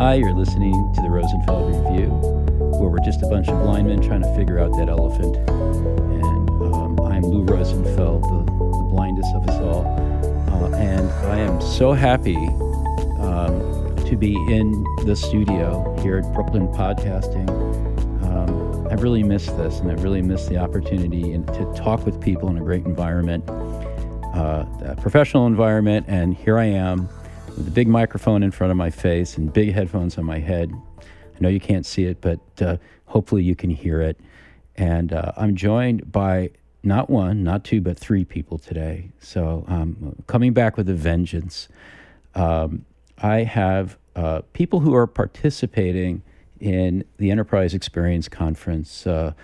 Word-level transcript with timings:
Hi, 0.00 0.14
you're 0.14 0.32
listening 0.32 0.72
to 0.94 1.02
the 1.02 1.10
Rosenfeld 1.10 1.76
Review, 1.76 2.08
where 2.08 2.88
we're 2.88 3.04
just 3.04 3.22
a 3.22 3.26
bunch 3.26 3.48
of 3.48 3.62
blind 3.62 3.86
men 3.86 4.00
trying 4.00 4.22
to 4.22 4.34
figure 4.34 4.58
out 4.58 4.70
that 4.78 4.88
elephant. 4.88 5.36
And 5.36 6.50
um, 6.72 6.98
I'm 7.00 7.22
Lou 7.22 7.44
Rosenfeld, 7.44 8.22
the, 8.22 8.44
the 8.50 8.88
blindest 8.88 9.28
of 9.34 9.46
us 9.46 9.60
all. 9.60 9.84
Uh, 9.84 10.74
and 10.78 11.06
I 11.30 11.40
am 11.40 11.60
so 11.60 11.92
happy 11.92 12.38
um, 13.18 13.94
to 14.06 14.16
be 14.16 14.36
in 14.50 14.86
the 15.04 15.14
studio 15.14 15.94
here 16.00 16.16
at 16.16 16.32
Brooklyn 16.32 16.68
Podcasting. 16.68 17.50
Um, 18.22 18.86
I 18.86 18.94
really 18.94 19.22
missed 19.22 19.54
this, 19.58 19.80
and 19.80 19.90
I 19.90 20.02
really 20.02 20.22
missed 20.22 20.48
the 20.48 20.56
opportunity 20.56 21.32
to 21.32 21.74
talk 21.76 22.06
with 22.06 22.18
people 22.22 22.48
in 22.48 22.56
a 22.56 22.62
great 22.62 22.86
environment, 22.86 23.44
uh, 23.50 24.64
a 24.82 24.96
professional 24.98 25.46
environment. 25.46 26.06
And 26.08 26.34
here 26.34 26.58
I 26.58 26.64
am 26.64 27.10
with 27.60 27.68
a 27.68 27.72
big 27.72 27.88
microphone 27.88 28.42
in 28.42 28.50
front 28.50 28.70
of 28.70 28.76
my 28.78 28.88
face 28.88 29.36
and 29.36 29.52
big 29.52 29.74
headphones 29.74 30.16
on 30.16 30.24
my 30.24 30.38
head. 30.38 30.72
I 30.98 31.40
know 31.40 31.50
you 31.50 31.60
can't 31.60 31.84
see 31.84 32.04
it, 32.04 32.22
but 32.22 32.40
uh, 32.62 32.78
hopefully 33.04 33.42
you 33.42 33.54
can 33.54 33.68
hear 33.68 34.00
it. 34.00 34.18
And 34.76 35.12
uh, 35.12 35.32
I'm 35.36 35.54
joined 35.54 36.10
by 36.10 36.52
not 36.82 37.10
one, 37.10 37.44
not 37.44 37.62
two, 37.64 37.82
but 37.82 37.98
three 37.98 38.24
people 38.24 38.56
today. 38.56 39.10
So 39.20 39.66
um, 39.68 40.16
coming 40.26 40.54
back 40.54 40.78
with 40.78 40.88
a 40.88 40.94
vengeance. 40.94 41.68
Um, 42.34 42.86
I 43.18 43.42
have 43.42 43.98
uh, 44.16 44.40
people 44.54 44.80
who 44.80 44.94
are 44.94 45.06
participating 45.06 46.22
in 46.60 47.04
the 47.18 47.30
Enterprise 47.30 47.74
Experience 47.74 48.26
Conference. 48.26 49.06
Uh, 49.06 49.34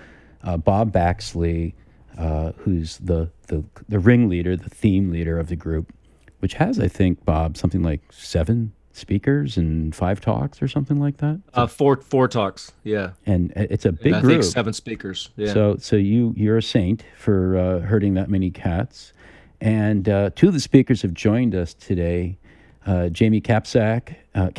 uh, 0.42 0.56
Bob 0.56 0.90
Baxley, 0.90 1.74
uh, 2.16 2.52
who's 2.56 2.96
the, 2.96 3.28
the, 3.48 3.62
the 3.90 3.98
ringleader, 3.98 4.56
the 4.56 4.70
theme 4.70 5.10
leader 5.10 5.38
of 5.38 5.48
the 5.48 5.56
group 5.56 5.92
which 6.40 6.54
has, 6.54 6.78
I 6.78 6.88
think, 6.88 7.24
Bob, 7.24 7.56
something 7.56 7.82
like 7.82 8.00
seven 8.10 8.72
speakers 8.92 9.58
and 9.58 9.94
five 9.94 10.20
talks 10.20 10.62
or 10.62 10.68
something 10.68 10.98
like 10.98 11.18
that. 11.18 11.40
Uh, 11.52 11.66
four 11.66 11.96
four 11.96 12.28
talks, 12.28 12.72
yeah. 12.82 13.10
And 13.26 13.52
it's 13.54 13.84
a 13.84 13.92
big 13.92 14.14
I 14.14 14.20
group. 14.20 14.40
think 14.40 14.44
seven 14.44 14.72
speakers. 14.72 15.30
Yeah. 15.36 15.52
So 15.52 15.76
so 15.78 15.96
you 15.96 16.32
you're 16.36 16.58
a 16.58 16.62
saint 16.62 17.04
for 17.16 17.56
uh, 17.56 17.80
hurting 17.80 18.14
that 18.14 18.30
many 18.30 18.50
cats. 18.50 19.12
And 19.60 20.08
uh, 20.08 20.30
two 20.34 20.48
of 20.48 20.54
the 20.54 20.60
speakers 20.60 21.02
have 21.02 21.14
joined 21.14 21.54
us 21.54 21.74
today. 21.74 22.38
Uh, 22.84 23.08
Jamie 23.08 23.40
Kapzak, 23.40 24.14
uh, 24.34 24.50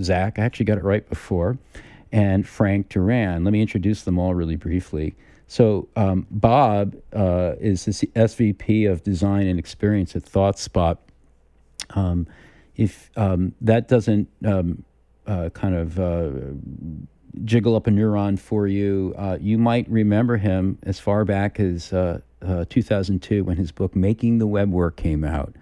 Zach, 0.00 0.38
I 0.38 0.42
actually 0.42 0.66
got 0.66 0.78
it 0.78 0.84
right 0.84 1.08
before, 1.08 1.58
and 2.12 2.46
Frank 2.46 2.88
Duran. 2.88 3.44
Let 3.44 3.52
me 3.52 3.60
introduce 3.60 4.02
them 4.02 4.18
all 4.18 4.34
really 4.34 4.56
briefly. 4.56 5.14
So 5.46 5.88
um, 5.96 6.26
Bob 6.30 6.96
uh, 7.12 7.54
is 7.60 7.84
the 7.84 7.92
SVP 7.92 8.90
of 8.90 9.02
Design 9.02 9.46
and 9.46 9.58
Experience 9.58 10.16
at 10.16 10.22
ThoughtSpot, 10.22 10.96
um, 11.90 12.26
if 12.76 13.10
um, 13.16 13.54
that 13.60 13.88
doesn't 13.88 14.28
um, 14.44 14.84
uh, 15.26 15.50
kind 15.50 15.74
of 15.74 15.98
uh, 15.98 16.30
jiggle 17.44 17.76
up 17.76 17.86
a 17.86 17.90
neuron 17.90 18.38
for 18.38 18.66
you, 18.66 19.14
uh, 19.16 19.38
you 19.40 19.58
might 19.58 19.88
remember 19.88 20.36
him 20.36 20.78
as 20.82 20.98
far 20.98 21.24
back 21.24 21.60
as 21.60 21.92
uh, 21.92 22.20
uh, 22.42 22.64
2002 22.68 23.44
when 23.44 23.56
his 23.56 23.72
book 23.72 23.94
Making 23.96 24.38
the 24.38 24.46
Web 24.46 24.70
Work 24.70 24.96
came 24.96 25.24
out. 25.24 25.54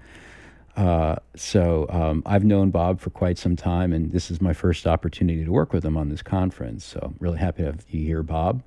Uh, 0.77 1.17
so 1.37 1.87
um, 1.91 2.23
I've 2.25 2.45
known 2.45 2.70
Bob 2.70 2.98
for 2.98 3.11
quite 3.11 3.37
some 3.37 3.56
time, 3.56 3.93
and 3.93 4.11
this 4.11 4.31
is 4.31 4.41
my 4.41 4.55
first 4.55 4.87
opportunity 4.87 5.45
to 5.45 5.53
work 5.53 5.73
with 5.73 5.84
him 5.84 5.98
on 5.98 6.09
this 6.09 6.23
conference. 6.23 6.84
So 6.84 7.00
I'm 7.03 7.17
really 7.20 7.39
happy 7.39 7.62
to 7.62 7.67
have 7.67 7.84
you 7.91 8.06
here, 8.06 8.23
Bob. 8.23 8.62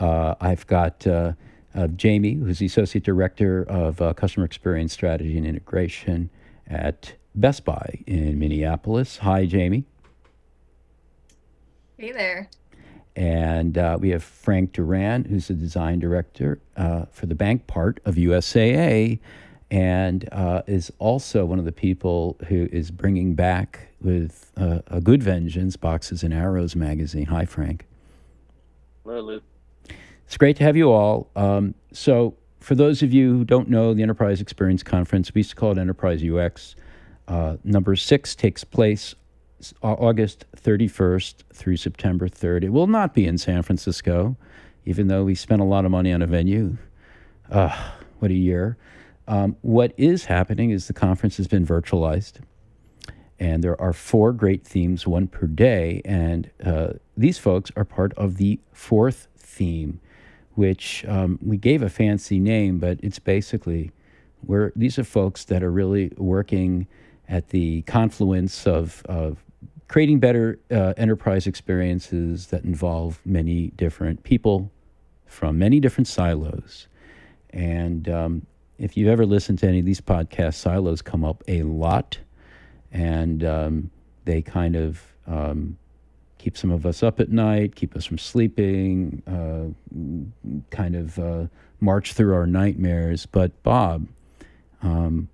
I've 0.00 0.66
got 0.66 1.06
Jamie, 1.96 2.34
who's 2.34 2.60
the 2.60 2.66
Associate 2.66 3.04
Director 3.04 3.64
of 3.68 4.16
Customer 4.16 4.46
Experience 4.46 4.94
Strategy 4.94 5.36
and 5.36 5.46
Integration 5.46 6.30
at 6.68 7.14
Best 7.34 7.64
Buy 7.64 8.00
in 8.06 8.38
Minneapolis. 8.38 9.18
Hi, 9.18 9.46
Jamie. 9.46 9.84
Hey 11.96 12.12
there. 12.12 12.48
And 13.16 13.76
uh, 13.76 13.98
we 14.00 14.10
have 14.10 14.22
Frank 14.22 14.72
Duran, 14.72 15.24
who's 15.24 15.48
the 15.48 15.54
design 15.54 15.98
director 15.98 16.60
uh, 16.76 17.06
for 17.10 17.26
the 17.26 17.34
bank 17.34 17.66
part 17.66 18.00
of 18.04 18.14
USAA, 18.14 19.18
and 19.70 20.28
uh, 20.30 20.62
is 20.66 20.92
also 20.98 21.44
one 21.44 21.58
of 21.58 21.64
the 21.64 21.72
people 21.72 22.36
who 22.46 22.68
is 22.70 22.92
bringing 22.92 23.34
back 23.34 23.88
with 24.00 24.52
uh, 24.56 24.80
a 24.86 25.00
good 25.00 25.22
vengeance 25.22 25.76
Boxes 25.76 26.22
and 26.22 26.32
Arrows 26.32 26.76
magazine. 26.76 27.26
Hi, 27.26 27.44
Frank. 27.44 27.86
Hello, 29.04 29.20
Lou. 29.20 29.40
It's 30.26 30.36
great 30.36 30.56
to 30.58 30.64
have 30.64 30.76
you 30.76 30.92
all. 30.92 31.30
Um, 31.34 31.74
so, 31.92 32.36
for 32.60 32.74
those 32.74 33.02
of 33.02 33.12
you 33.12 33.38
who 33.38 33.44
don't 33.44 33.68
know 33.68 33.94
the 33.94 34.02
Enterprise 34.02 34.40
Experience 34.40 34.82
Conference, 34.82 35.32
we 35.34 35.40
used 35.40 35.50
to 35.50 35.56
call 35.56 35.72
it 35.72 35.78
Enterprise 35.78 36.22
UX. 36.22 36.74
Uh, 37.26 37.56
number 37.64 37.94
six 37.94 38.34
takes 38.34 38.64
place 38.64 39.14
August 39.82 40.46
31st 40.56 41.34
through 41.52 41.76
September 41.76 42.28
3rd. 42.28 42.64
It 42.64 42.68
will 42.70 42.86
not 42.86 43.14
be 43.14 43.26
in 43.26 43.38
San 43.38 43.62
Francisco, 43.62 44.36
even 44.84 45.08
though 45.08 45.24
we 45.24 45.34
spent 45.34 45.60
a 45.60 45.64
lot 45.64 45.84
of 45.84 45.90
money 45.90 46.12
on 46.12 46.22
a 46.22 46.26
venue. 46.26 46.76
Uh, 47.50 47.90
what 48.18 48.30
a 48.30 48.34
year. 48.34 48.76
Um, 49.26 49.56
what 49.62 49.92
is 49.96 50.24
happening 50.24 50.70
is 50.70 50.86
the 50.86 50.92
conference 50.92 51.36
has 51.36 51.48
been 51.48 51.66
virtualized, 51.66 52.40
and 53.38 53.62
there 53.62 53.80
are 53.80 53.92
four 53.92 54.32
great 54.32 54.66
themes, 54.66 55.06
one 55.06 55.26
per 55.26 55.46
day. 55.46 56.00
And 56.04 56.50
uh, 56.64 56.94
these 57.16 57.38
folks 57.38 57.70
are 57.76 57.84
part 57.84 58.14
of 58.14 58.36
the 58.36 58.58
fourth 58.72 59.28
theme 59.36 60.00
which 60.58 61.04
um, 61.06 61.38
we 61.40 61.56
gave 61.56 61.82
a 61.82 61.88
fancy 61.88 62.40
name, 62.40 62.80
but 62.80 62.98
it's 63.00 63.20
basically 63.20 63.92
where 64.40 64.72
these 64.74 64.98
are 64.98 65.04
folks 65.04 65.44
that 65.44 65.62
are 65.62 65.70
really 65.70 66.10
working 66.16 66.88
at 67.28 67.50
the 67.50 67.82
confluence 67.82 68.66
of, 68.66 69.04
of 69.08 69.44
creating 69.86 70.18
better 70.18 70.58
uh, 70.72 70.94
enterprise 70.96 71.46
experiences 71.46 72.48
that 72.48 72.64
involve 72.64 73.20
many 73.24 73.68
different 73.76 74.24
people 74.24 74.68
from 75.26 75.56
many 75.58 75.78
different 75.78 76.08
silos. 76.08 76.88
And 77.50 78.08
um, 78.08 78.46
if 78.78 78.96
you've 78.96 79.08
ever 79.08 79.26
listened 79.26 79.60
to 79.60 79.68
any 79.68 79.78
of 79.78 79.84
these 79.84 80.00
podcasts, 80.00 80.54
silos 80.54 81.02
come 81.02 81.24
up 81.24 81.44
a 81.46 81.62
lot, 81.62 82.18
and 82.90 83.44
um, 83.44 83.90
they 84.24 84.42
kind 84.42 84.74
of 84.74 85.00
um, 85.28 85.78
keep 86.38 86.56
some 86.56 86.70
of 86.70 86.86
us 86.86 87.02
up 87.02 87.20
at 87.20 87.30
night, 87.30 87.74
keep 87.74 87.94
us 87.96 88.04
from 88.04 88.18
sleeping, 88.18 89.22
uh, 89.26 90.64
kind 90.70 90.94
of 90.94 91.18
uh, 91.18 91.46
march 91.80 92.12
through 92.12 92.34
our 92.34 92.46
nightmares. 92.46 93.26
But 93.26 93.62
Bob, 93.62 94.06
um, 94.82 95.28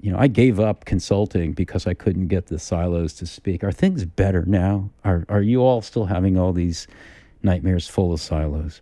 you 0.00 0.12
know, 0.12 0.18
I 0.18 0.28
gave 0.28 0.58
up 0.60 0.84
consulting 0.84 1.52
because 1.52 1.86
I 1.86 1.94
couldn't 1.94 2.28
get 2.28 2.46
the 2.46 2.58
silos 2.58 3.12
to 3.14 3.26
speak. 3.26 3.64
Are 3.64 3.72
things 3.72 4.04
better 4.04 4.44
now? 4.44 4.90
Are 5.04 5.24
are 5.28 5.42
you 5.42 5.60
all 5.60 5.82
still 5.82 6.06
having 6.06 6.38
all 6.38 6.52
these 6.52 6.86
nightmares 7.42 7.88
full 7.88 8.12
of 8.12 8.20
silos? 8.20 8.80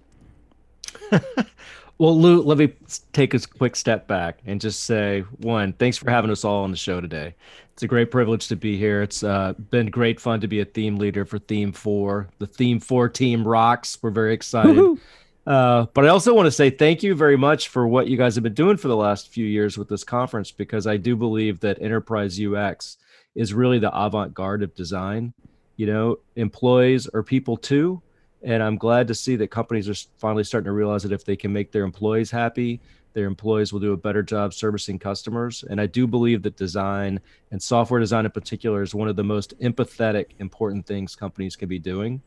well, 1.98 2.18
Lou, 2.18 2.42
let 2.42 2.58
me 2.58 2.72
take 3.12 3.34
a 3.34 3.40
quick 3.40 3.76
step 3.76 4.06
back 4.06 4.40
and 4.46 4.60
just 4.60 4.84
say 4.84 5.20
one, 5.38 5.72
thanks 5.74 5.96
for 5.96 6.10
having 6.10 6.30
us 6.30 6.44
all 6.44 6.64
on 6.64 6.70
the 6.70 6.76
show 6.76 7.00
today. 7.00 7.34
It's 7.72 7.82
a 7.82 7.86
great 7.86 8.10
privilege 8.10 8.48
to 8.48 8.56
be 8.56 8.76
here. 8.76 9.02
It's 9.02 9.22
uh, 9.22 9.54
been 9.70 9.86
great 9.88 10.18
fun 10.20 10.40
to 10.40 10.48
be 10.48 10.60
a 10.60 10.64
theme 10.64 10.96
leader 10.96 11.24
for 11.24 11.38
Theme 11.38 11.72
Four. 11.72 12.28
The 12.38 12.46
Theme 12.46 12.80
Four 12.80 13.08
team 13.08 13.46
rocks. 13.46 13.98
We're 14.02 14.10
very 14.10 14.34
excited. 14.34 14.98
Uh, 15.46 15.86
but 15.94 16.04
I 16.04 16.08
also 16.08 16.34
want 16.34 16.46
to 16.46 16.50
say 16.50 16.70
thank 16.70 17.04
you 17.04 17.14
very 17.14 17.36
much 17.36 17.68
for 17.68 17.86
what 17.86 18.08
you 18.08 18.16
guys 18.16 18.34
have 18.34 18.42
been 18.42 18.52
doing 18.52 18.76
for 18.76 18.88
the 18.88 18.96
last 18.96 19.28
few 19.28 19.46
years 19.46 19.78
with 19.78 19.88
this 19.88 20.02
conference, 20.02 20.50
because 20.50 20.88
I 20.88 20.96
do 20.96 21.14
believe 21.14 21.60
that 21.60 21.80
enterprise 21.80 22.40
UX 22.40 22.96
is 23.36 23.54
really 23.54 23.78
the 23.78 23.96
avant 23.96 24.34
garde 24.34 24.64
of 24.64 24.74
design. 24.74 25.32
You 25.76 25.86
know, 25.86 26.18
employees 26.34 27.06
are 27.06 27.22
people 27.22 27.56
too. 27.56 28.02
And 28.46 28.62
I'm 28.62 28.76
glad 28.76 29.08
to 29.08 29.14
see 29.14 29.34
that 29.36 29.50
companies 29.50 29.88
are 29.88 30.08
finally 30.18 30.44
starting 30.44 30.66
to 30.66 30.72
realize 30.72 31.02
that 31.02 31.10
if 31.10 31.24
they 31.24 31.34
can 31.34 31.52
make 31.52 31.72
their 31.72 31.82
employees 31.82 32.30
happy, 32.30 32.80
their 33.12 33.26
employees 33.26 33.72
will 33.72 33.80
do 33.80 33.92
a 33.92 33.96
better 33.96 34.22
job 34.22 34.54
servicing 34.54 35.00
customers. 35.00 35.64
And 35.68 35.80
I 35.80 35.86
do 35.86 36.06
believe 36.06 36.42
that 36.42 36.56
design 36.56 37.18
and 37.50 37.60
software 37.60 37.98
design 37.98 38.24
in 38.24 38.30
particular 38.30 38.82
is 38.82 38.94
one 38.94 39.08
of 39.08 39.16
the 39.16 39.24
most 39.24 39.58
empathetic, 39.58 40.26
important 40.38 40.86
things 40.86 41.16
companies 41.16 41.56
can 41.56 41.68
be 41.68 41.80
doing. 41.80 42.22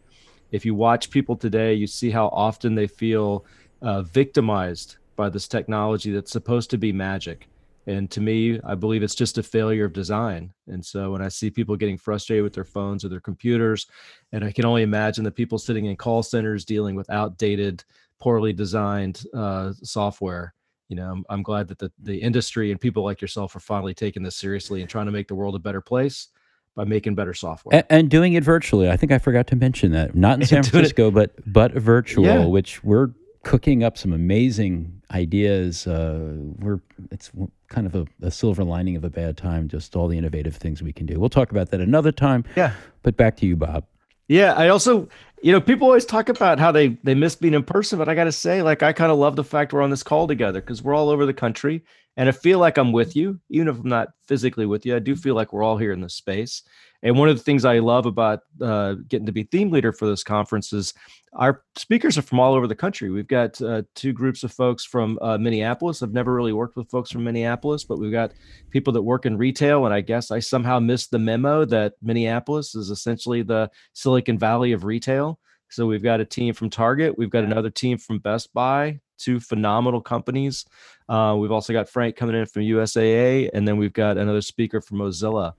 If 0.51 0.65
you 0.65 0.75
watch 0.75 1.09
people 1.09 1.37
today, 1.37 1.73
you 1.73 1.87
see 1.87 2.09
how 2.09 2.27
often 2.27 2.75
they 2.75 2.87
feel 2.87 3.45
uh, 3.81 4.01
victimized 4.01 4.97
by 5.15 5.29
this 5.29 5.47
technology 5.47 6.11
that's 6.11 6.31
supposed 6.31 6.69
to 6.71 6.77
be 6.77 6.91
magic. 6.91 7.47
And 7.89 8.09
to 8.11 8.21
me, 8.21 8.59
I 8.63 8.75
believe 8.75 9.03
it's 9.03 9.15
just 9.15 9.37
a 9.37 9.43
failure 9.43 9.85
of 9.85 9.93
design. 9.93 10.53
And 10.67 10.85
so 10.85 11.11
when 11.11 11.21
I 11.21 11.27
see 11.27 11.49
people 11.49 11.75
getting 11.75 11.97
frustrated 11.97 12.43
with 12.43 12.53
their 12.53 12.63
phones 12.63 13.03
or 13.03 13.09
their 13.09 13.19
computers, 13.19 13.87
and 14.31 14.43
I 14.45 14.51
can 14.51 14.65
only 14.65 14.83
imagine 14.83 15.23
the 15.23 15.31
people 15.31 15.57
sitting 15.57 15.85
in 15.85 15.95
call 15.95 16.21
centers 16.21 16.65
dealing 16.65 16.95
with 16.95 17.09
outdated, 17.09 17.83
poorly 18.19 18.53
designed 18.53 19.23
uh, 19.33 19.73
software, 19.83 20.53
you 20.87 20.95
know 20.95 21.11
I'm, 21.11 21.25
I'm, 21.29 21.43
glad 21.43 21.67
that 21.67 21.77
the, 21.77 21.91
the 22.01 22.17
industry 22.17 22.71
and 22.71 22.81
people 22.81 23.03
like 23.03 23.21
yourself 23.21 23.55
are 23.55 23.59
finally 23.59 23.93
taking 23.93 24.23
this 24.23 24.35
seriously 24.35 24.81
and 24.81 24.89
trying 24.89 25.05
to 25.05 25.11
make 25.11 25.27
the 25.27 25.35
world 25.35 25.55
a 25.55 25.59
better 25.59 25.81
place 25.81 26.29
by 26.75 26.83
making 26.83 27.13
better 27.13 27.33
software 27.35 27.75
and, 27.75 27.85
and 27.91 28.09
doing 28.09 28.33
it 28.33 28.43
virtually 28.43 28.89
i 28.89 28.97
think 28.97 29.11
i 29.11 29.19
forgot 29.19 29.45
to 29.45 29.55
mention 29.55 29.91
that 29.91 30.15
not 30.15 30.39
in 30.39 30.45
san 30.47 30.63
francisco 30.63 31.11
but 31.11 31.35
but 31.45 31.73
virtual 31.73 32.25
yeah. 32.25 32.43
which 32.43 32.83
we're 32.83 33.09
cooking 33.43 33.83
up 33.83 33.97
some 33.97 34.13
amazing 34.13 35.01
ideas. 35.11 35.87
Uh, 35.87 36.35
we're 36.59 36.79
it's 37.11 37.31
kind 37.69 37.87
of 37.87 37.95
a, 37.95 38.05
a, 38.21 38.31
silver 38.31 38.63
lining 38.63 38.95
of 38.95 39.03
a 39.03 39.09
bad 39.09 39.37
time. 39.37 39.67
Just 39.67 39.95
all 39.95 40.07
the 40.07 40.17
innovative 40.17 40.55
things 40.55 40.81
we 40.81 40.91
can 40.91 41.05
do. 41.05 41.19
We'll 41.19 41.29
talk 41.29 41.51
about 41.51 41.69
that 41.69 41.81
another 41.81 42.11
time. 42.11 42.43
Yeah. 42.55 42.73
But 43.03 43.15
back 43.15 43.37
to 43.37 43.45
you, 43.45 43.55
Bob. 43.55 43.85
Yeah, 44.27 44.53
I 44.53 44.69
also, 44.69 45.09
you 45.41 45.51
know, 45.51 45.59
people 45.59 45.87
always 45.87 46.05
talk 46.05 46.29
about 46.29 46.59
how 46.59 46.71
they 46.71 46.89
they 47.03 47.15
miss 47.15 47.35
being 47.35 47.55
in 47.55 47.63
person, 47.63 47.97
but 47.97 48.07
I 48.07 48.13
got 48.13 48.25
to 48.25 48.31
say, 48.31 48.61
like, 48.61 48.83
I 48.83 48.93
kind 48.93 49.11
of 49.11 49.17
love 49.17 49.35
the 49.35 49.43
fact 49.43 49.73
we're 49.73 49.81
on 49.81 49.89
this 49.89 50.03
call 50.03 50.27
together 50.27 50.61
because 50.61 50.83
we're 50.83 50.93
all 50.93 51.09
over 51.09 51.25
the 51.25 51.33
country, 51.33 51.83
and 52.17 52.27
I 52.27 52.31
feel 52.31 52.59
like 52.59 52.77
I'm 52.77 52.91
with 52.91 53.15
you, 53.15 53.39
even 53.49 53.67
if 53.67 53.79
I'm 53.79 53.87
not 53.87 54.09
physically 54.27 54.65
with 54.65 54.85
you. 54.85 54.95
I 54.95 54.99
do 54.99 55.15
feel 55.15 55.35
like 55.35 55.53
we're 55.53 55.63
all 55.63 55.77
here 55.77 55.93
in 55.93 56.01
this 56.01 56.15
space. 56.15 56.63
And 57.01 57.17
one 57.17 57.29
of 57.29 57.37
the 57.37 57.43
things 57.43 57.63
I 57.63 57.79
love 57.79 58.05
about 58.05 58.41
uh, 58.61 58.95
getting 59.07 59.25
to 59.27 59.31
be 59.31 59.43
theme 59.43 59.71
leader 59.71 59.93
for 59.93 60.05
this 60.05 60.23
conference 60.23 60.73
is 60.73 60.93
our 61.33 61.63
speakers 61.77 62.17
are 62.17 62.21
from 62.21 62.41
all 62.41 62.53
over 62.53 62.67
the 62.67 62.75
country. 62.75 63.09
We've 63.09 63.27
got 63.27 63.61
uh, 63.61 63.83
two 63.95 64.11
groups 64.11 64.43
of 64.43 64.51
folks 64.51 64.83
from 64.83 65.17
uh, 65.21 65.37
Minneapolis. 65.37 66.03
I've 66.03 66.11
never 66.11 66.33
really 66.33 66.51
worked 66.51 66.75
with 66.75 66.89
folks 66.89 67.09
from 67.09 67.23
Minneapolis, 67.23 67.85
but 67.85 67.99
we've 67.99 68.11
got 68.11 68.33
people 68.69 68.91
that 68.93 69.01
work 69.01 69.25
in 69.25 69.37
retail. 69.37 69.85
And 69.85 69.93
I 69.93 70.01
guess 70.01 70.29
I 70.29 70.39
somehow 70.39 70.79
missed 70.79 71.11
the 71.11 71.19
memo 71.19 71.63
that 71.65 71.93
Minneapolis 72.01 72.75
is 72.75 72.89
essentially 72.89 73.43
the 73.43 73.69
Silicon 73.93 74.37
Valley 74.37 74.73
of 74.73 74.83
retail. 74.83 75.39
So 75.69 75.85
we've 75.85 76.03
got 76.03 76.19
a 76.19 76.25
team 76.25 76.53
from 76.53 76.69
Target, 76.69 77.17
we've 77.17 77.29
got 77.29 77.43
another 77.43 77.69
team 77.69 77.97
from 77.97 78.19
Best 78.19 78.51
Buy, 78.53 78.99
two 79.19 79.39
phenomenal 79.39 80.01
companies. 80.01 80.65
Uh, 81.07 81.35
we've 81.37 81.51
also 81.51 81.73
got 81.73 81.89
Frank 81.89 82.15
coming 82.15 82.35
in 82.35 82.45
from 82.45 82.63
USAA, 82.63 83.49
and 83.53 83.67
then 83.67 83.77
we've 83.77 83.93
got 83.93 84.17
another 84.17 84.41
speaker 84.41 84.81
from 84.81 84.97
Mozilla. 84.97 85.53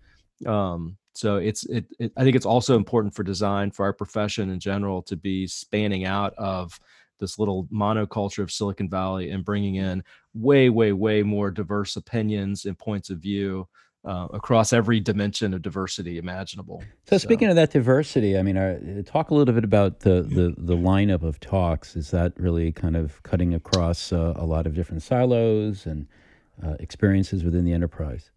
Um, 0.47 0.97
so 1.13 1.37
it's 1.37 1.65
it, 1.67 1.85
it, 1.99 2.13
i 2.17 2.23
think 2.23 2.37
it's 2.37 2.47
also 2.47 2.77
important 2.77 3.15
for 3.15 3.23
design 3.23 3.71
for 3.71 3.85
our 3.85 3.93
profession 3.93 4.51
in 4.51 4.61
general 4.61 5.03
to 5.03 5.17
be 5.17 5.47
spanning 5.47 6.05
out 6.05 6.33
of 6.39 6.79
this 7.19 7.39
little 7.39 7.65
monoculture 7.65 8.43
of 8.43 8.51
silicon 8.51 8.89
valley 8.89 9.31
and 9.31 9.45
bringing 9.45 9.75
in 9.77 10.03
way 10.35 10.71
way 10.71 10.93
way 10.93 11.23
more 11.23 11.51
diverse 11.51 11.97
opinions 11.97 12.65
and 12.65 12.79
points 12.79 13.11
of 13.11 13.19
view 13.19 13.69
uh, 14.05 14.29
across 14.33 14.73
every 14.73 15.01
dimension 15.01 15.53
of 15.53 15.63
diversity 15.63 16.19
imaginable. 16.19 16.83
So, 17.05 17.17
so, 17.17 17.19
speaking 17.19 17.49
of 17.49 17.57
that 17.57 17.71
diversity, 17.71 18.39
I 18.39 18.43
mean, 18.43 18.57
uh, 18.57 19.03
talk 19.05 19.31
a 19.31 19.35
little 19.35 19.55
bit 19.55 19.65
about 19.65 20.01
the, 20.01 20.23
the, 20.23 20.55
the 20.57 20.77
lineup 20.77 21.23
of 21.23 21.39
talks. 21.41 21.97
Is 21.97 22.11
that 22.11 22.33
really 22.37 22.73
kind 22.73 22.97
of 22.97 23.23
cutting 23.23 23.55
across 23.55 24.13
uh, 24.13 24.33
a 24.37 24.45
lot 24.45 24.67
of 24.67 24.75
different 24.75 25.03
silos 25.03 25.87
and 25.87 26.07
uh, 26.65 26.77
experiences 26.81 27.45
within 27.45 27.65
the 27.65 27.73
enterprise? 27.73 28.31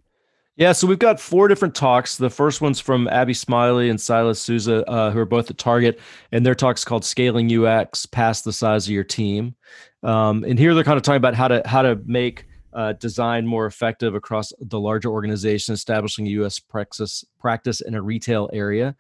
Yeah, 0.56 0.74
so 0.74 0.86
we've 0.86 1.00
got 1.00 1.20
four 1.20 1.48
different 1.48 1.74
talks. 1.74 2.18
The 2.18 2.30
first 2.30 2.62
one's 2.62 2.80
from 2.80 3.08
Abby 3.08 3.34
Smiley 3.34 3.90
and 3.90 4.00
Silas 4.00 4.40
Souza, 4.40 4.88
uh, 4.88 5.10
who 5.10 5.18
are 5.18 5.26
both 5.26 5.50
at 5.50 5.58
Target, 5.58 6.00
and 6.32 6.46
their 6.46 6.54
talk's 6.54 6.86
called 6.86 7.04
"Scaling 7.04 7.52
UX 7.52 8.06
Past 8.06 8.46
the 8.46 8.54
Size 8.54 8.86
of 8.86 8.92
Your 8.92 9.04
Team." 9.04 9.56
Um, 10.04 10.44
and 10.44 10.60
here 10.60 10.76
they're 10.76 10.84
kind 10.84 10.98
of 10.98 11.04
talking 11.04 11.18
about 11.18 11.34
how 11.34 11.48
to 11.48 11.64
how 11.66 11.82
to 11.82 12.00
make 12.06 12.46
uh, 12.74 12.94
design 12.94 13.46
more 13.46 13.66
effective 13.66 14.16
across 14.16 14.52
the 14.60 14.80
larger 14.80 15.10
organization, 15.10 15.74
establishing 15.74 16.28
a 16.28 16.46
UX 16.46 16.60
practice 16.60 17.26
practice 17.40 17.82
in 17.82 17.96
a 17.96 18.02
retail 18.02 18.50
area. 18.54 18.96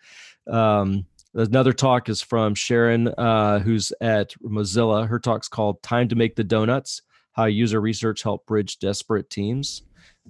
Um, 0.47 1.05
another 1.33 1.73
talk 1.73 2.09
is 2.09 2.21
from 2.21 2.55
Sharon, 2.55 3.07
uh, 3.07 3.59
who's 3.59 3.91
at 4.01 4.33
Mozilla. 4.43 5.07
Her 5.07 5.19
talk's 5.19 5.47
called 5.47 5.81
"Time 5.81 6.07
to 6.09 6.15
Make 6.15 6.35
the 6.35 6.43
Donuts: 6.43 7.01
How 7.33 7.45
User 7.45 7.81
Research 7.81 8.23
Help 8.23 8.45
Bridge 8.45 8.79
Desperate 8.79 9.29
Teams." 9.29 9.83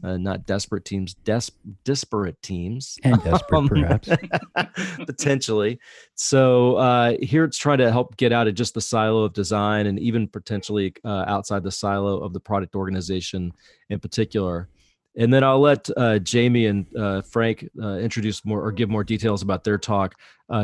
Uh, 0.03 0.17
not 0.17 0.45
desperate 0.45 0.85
teams, 0.85 1.13
des- 1.13 1.53
disparate 1.83 2.41
teams, 2.41 2.97
and 3.03 3.21
desperate 3.23 3.57
um, 3.57 3.67
perhaps 3.67 4.09
potentially. 5.05 5.79
So 6.15 6.75
uh, 6.75 7.15
here 7.21 7.43
it's 7.43 7.57
trying 7.57 7.77
to 7.79 7.91
help 7.91 8.17
get 8.17 8.31
out 8.31 8.47
of 8.47 8.55
just 8.55 8.73
the 8.73 8.81
silo 8.81 9.23
of 9.23 9.33
design 9.33 9.85
and 9.87 9.99
even 9.99 10.27
potentially 10.27 10.93
uh, 11.03 11.25
outside 11.27 11.63
the 11.63 11.71
silo 11.71 12.19
of 12.19 12.33
the 12.33 12.39
product 12.39 12.75
organization 12.75 13.51
in 13.89 13.99
particular. 13.99 14.69
And 15.15 15.31
then 15.31 15.43
I'll 15.43 15.59
let 15.59 15.87
uh, 15.95 16.17
Jamie 16.19 16.65
and 16.65 16.87
uh, 16.97 17.21
Frank 17.21 17.69
uh, 17.79 17.97
introduce 17.97 18.43
more 18.43 18.65
or 18.65 18.71
give 18.71 18.89
more 18.89 19.03
details 19.03 19.43
about 19.43 19.63
their 19.63 19.77
talk. 19.77 20.15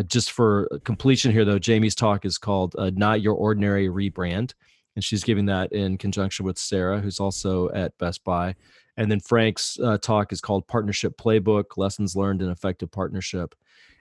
just 0.08 0.32
for 0.32 0.68
completion 0.84 1.32
here, 1.32 1.46
though, 1.46 1.60
Jamie's 1.60 1.94
talk 1.94 2.26
is 2.26 2.40
called 2.40 2.76
"Not 2.98 3.22
Your 3.22 3.36
Ordinary 3.36 3.90
Rebrand." 3.90 4.54
and 5.00 5.04
she's 5.06 5.24
giving 5.24 5.46
that 5.46 5.72
in 5.72 5.98
conjunction 5.98 6.46
with 6.46 6.58
Sarah, 6.58 7.00
who's 7.00 7.22
also 7.22 7.70
at 7.70 7.98
Best 8.00 8.22
Buy. 8.26 8.56
And 9.00 9.10
then 9.10 9.22
Frank's 9.22 9.80
uh, 9.80 9.98
talk 9.98 10.34
is 10.34 10.42
called 10.42 10.68
Partnership 10.68 11.18
Playbook 11.18 11.78
Lessons 11.78 12.18
Learned 12.18 12.42
in 12.42 12.50
Effective 12.50 12.92
Partnership. 12.92 13.56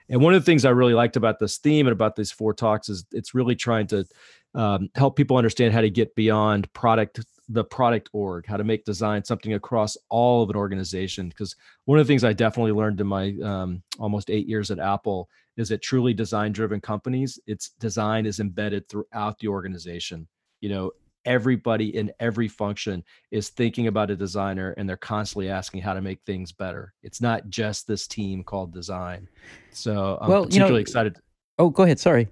And 0.09 0.21
one 0.21 0.33
of 0.33 0.41
the 0.41 0.45
things 0.45 0.65
I 0.65 0.71
really 0.71 0.93
liked 0.93 1.15
about 1.15 1.39
this 1.39 1.57
theme 1.57 1.87
and 1.87 1.93
about 1.93 2.17
these 2.17 2.33
four 2.33 2.53
talks 2.53 2.89
is 2.89 3.05
it's 3.13 3.33
really 3.33 3.55
trying 3.55 3.87
to 3.87 4.05
um, 4.55 4.89
help 4.95 5.15
people 5.15 5.37
understand 5.37 5.73
how 5.73 5.79
to 5.79 5.89
get 5.89 6.13
beyond 6.15 6.71
product 6.73 7.21
the 7.51 7.63
product 7.63 8.09
org, 8.11 8.45
how 8.45 8.57
to 8.57 8.63
make 8.63 8.83
design 8.83 9.23
something 9.23 9.53
across 9.53 9.97
all 10.09 10.43
of 10.43 10.49
an 10.49 10.57
organization. 10.57 11.29
Because 11.29 11.55
one 11.85 11.97
of 11.97 12.05
the 12.05 12.11
things 12.11 12.25
I 12.25 12.33
definitely 12.33 12.73
learned 12.73 12.99
in 12.99 13.07
my 13.07 13.33
um, 13.41 13.81
almost 13.99 14.29
eight 14.29 14.47
years 14.47 14.69
at 14.69 14.79
Apple 14.79 15.29
is 15.55 15.69
that 15.69 15.81
truly 15.81 16.13
design 16.13 16.51
driven 16.51 16.81
companies, 16.81 17.39
its 17.47 17.69
design 17.79 18.25
is 18.25 18.41
embedded 18.41 18.87
throughout 18.89 19.39
the 19.39 19.47
organization. 19.47 20.27
You 20.59 20.69
know, 20.69 20.91
everybody 21.29 21.95
in 21.95 22.11
every 22.19 22.47
function 22.47 23.03
is 23.29 23.49
thinking 23.49 23.85
about 23.85 24.09
a 24.09 24.15
designer 24.15 24.73
and 24.77 24.89
they're 24.89 24.97
constantly 24.97 25.47
asking 25.47 25.79
how 25.79 25.93
to 25.93 26.01
make 26.01 26.19
things 26.25 26.51
better. 26.51 26.91
It's 27.03 27.21
not 27.21 27.47
just 27.49 27.87
this 27.87 28.07
team 28.07 28.43
called 28.43 28.73
design. 28.73 29.29
So 29.71 30.17
I'm 30.19 30.27
well, 30.27 30.45
particularly 30.45 30.71
you 30.71 30.75
know, 30.77 30.81
excited. 30.81 31.17
Oh, 31.59 31.69
go 31.69 31.83
ahead. 31.83 31.99
Sorry. 31.99 32.29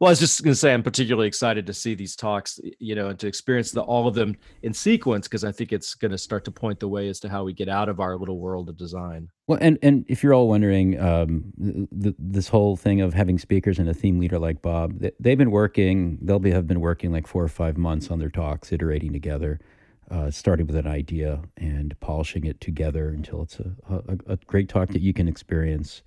Well, 0.00 0.08
I 0.08 0.10
was 0.10 0.18
just 0.18 0.42
going 0.42 0.52
to 0.52 0.58
say 0.58 0.72
I'm 0.72 0.82
particularly 0.82 1.28
excited 1.28 1.66
to 1.66 1.74
see 1.74 1.94
these 1.94 2.16
talks, 2.16 2.58
you 2.80 2.96
know, 2.96 3.08
and 3.08 3.18
to 3.20 3.28
experience 3.28 3.70
the, 3.70 3.82
all 3.82 4.08
of 4.08 4.14
them 4.14 4.36
in 4.62 4.72
sequence 4.72 5.28
because 5.28 5.44
I 5.44 5.52
think 5.52 5.72
it's 5.72 5.94
going 5.94 6.10
to 6.10 6.18
start 6.18 6.44
to 6.46 6.50
point 6.50 6.80
the 6.80 6.88
way 6.88 7.08
as 7.08 7.20
to 7.20 7.28
how 7.28 7.44
we 7.44 7.52
get 7.52 7.68
out 7.68 7.88
of 7.88 8.00
our 8.00 8.16
little 8.16 8.38
world 8.38 8.68
of 8.68 8.76
design. 8.76 9.28
Well, 9.46 9.58
and 9.60 9.78
and 9.82 10.04
if 10.08 10.22
you're 10.22 10.34
all 10.34 10.48
wondering, 10.48 10.98
um, 10.98 11.52
the, 11.56 12.14
this 12.18 12.48
whole 12.48 12.76
thing 12.76 13.00
of 13.00 13.14
having 13.14 13.38
speakers 13.38 13.78
and 13.78 13.88
a 13.88 13.94
theme 13.94 14.18
leader 14.18 14.38
like 14.38 14.62
Bob, 14.62 14.98
they, 14.98 15.30
have 15.30 15.38
been 15.38 15.52
working. 15.52 16.18
They'll 16.22 16.40
be 16.40 16.50
have 16.50 16.66
been 16.66 16.80
working 16.80 17.12
like 17.12 17.28
four 17.28 17.44
or 17.44 17.48
five 17.48 17.76
months 17.76 18.10
on 18.10 18.18
their 18.18 18.30
talks, 18.30 18.72
iterating 18.72 19.12
together, 19.12 19.60
uh, 20.10 20.32
starting 20.32 20.66
with 20.66 20.76
an 20.76 20.88
idea 20.88 21.42
and 21.58 21.94
polishing 22.00 22.44
it 22.44 22.60
together 22.60 23.10
until 23.10 23.42
it's 23.42 23.60
a, 23.60 23.72
a, 23.88 24.32
a 24.32 24.36
great 24.46 24.68
talk 24.68 24.88
that 24.88 25.02
you 25.02 25.12
can 25.12 25.28
experience. 25.28 26.02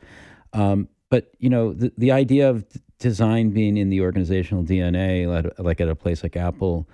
Um, 0.52 0.90
but 1.10 1.32
you 1.40 1.50
know 1.50 1.74
the, 1.74 1.92
the 1.98 2.12
idea 2.12 2.50
of 2.50 2.66
design 3.00 3.50
being 3.50 3.78
in 3.78 3.90
the 3.90 4.02
organizational 4.02 4.64
DNA, 4.64 5.28
like 5.58 5.82
at 5.82 5.90
a 5.90 5.96
place 5.96 6.24
like 6.24 6.36
Apple, 6.36 6.88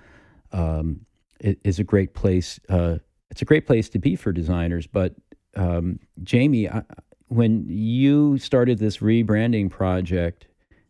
um, 0.52 1.04
is 1.40 1.78
a 1.78 1.84
great 1.84 2.14
place. 2.14 2.60
Uh, 2.68 2.98
it's 3.30 3.42
a 3.42 3.46
great 3.46 3.66
place 3.66 3.88
to 3.90 3.98
be 3.98 4.16
for 4.16 4.32
designers. 4.32 4.86
But 4.86 5.14
um, 5.56 5.98
Jamie, 6.22 6.68
I, 6.68 6.82
when 7.28 7.66
you 7.68 8.38
started 8.38 8.78
this 8.78 8.98
rebranding 8.98 9.70
project 9.70 10.46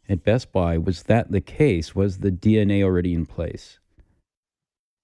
at 0.08 0.24
Best 0.24 0.52
Buy, 0.52 0.78
was 0.78 1.04
that 1.04 1.30
the 1.30 1.40
case? 1.40 1.94
Was 1.94 2.18
the 2.18 2.32
DNA 2.32 2.82
already 2.82 3.14
in 3.14 3.26
place? 3.26 3.78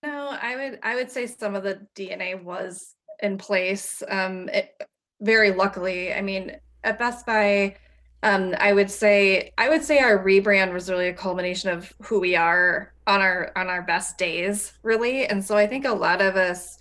No, 0.03 0.37
I 0.41 0.57
would 0.57 0.79
I 0.83 0.95
would 0.95 1.11
say 1.11 1.27
some 1.27 1.55
of 1.55 1.63
the 1.63 1.87
DNA 1.95 2.43
was 2.43 2.95
in 3.23 3.39
place. 3.39 4.03
Um, 4.09 4.49
it, 4.49 4.75
very 5.21 5.51
luckily, 5.51 6.13
I 6.13 6.23
mean, 6.23 6.57
at 6.85 6.99
Best 6.99 7.27
Buy 7.27 7.77
um, 8.23 8.55
I 8.59 8.73
would 8.73 8.91
say 8.91 9.53
I 9.59 9.69
would 9.69 9.85
say 9.85 9.99
our 9.99 10.19
rebrand 10.19 10.73
was 10.73 10.91
really 10.91 11.09
a 11.09 11.15
culmination 11.15 11.71
of 11.71 11.93
who 12.03 12.19
we 12.19 12.35
are 12.35 12.93
on 13.07 13.21
our 13.21 13.53
on 13.55 13.69
our 13.69 13.83
best 13.83 14.19
days, 14.19 14.73
really. 14.83 15.27
And 15.27 15.45
so 15.45 15.57
I 15.57 15.67
think 15.67 15.85
a 15.85 15.93
lot 15.93 16.21
of 16.21 16.37
us 16.37 16.79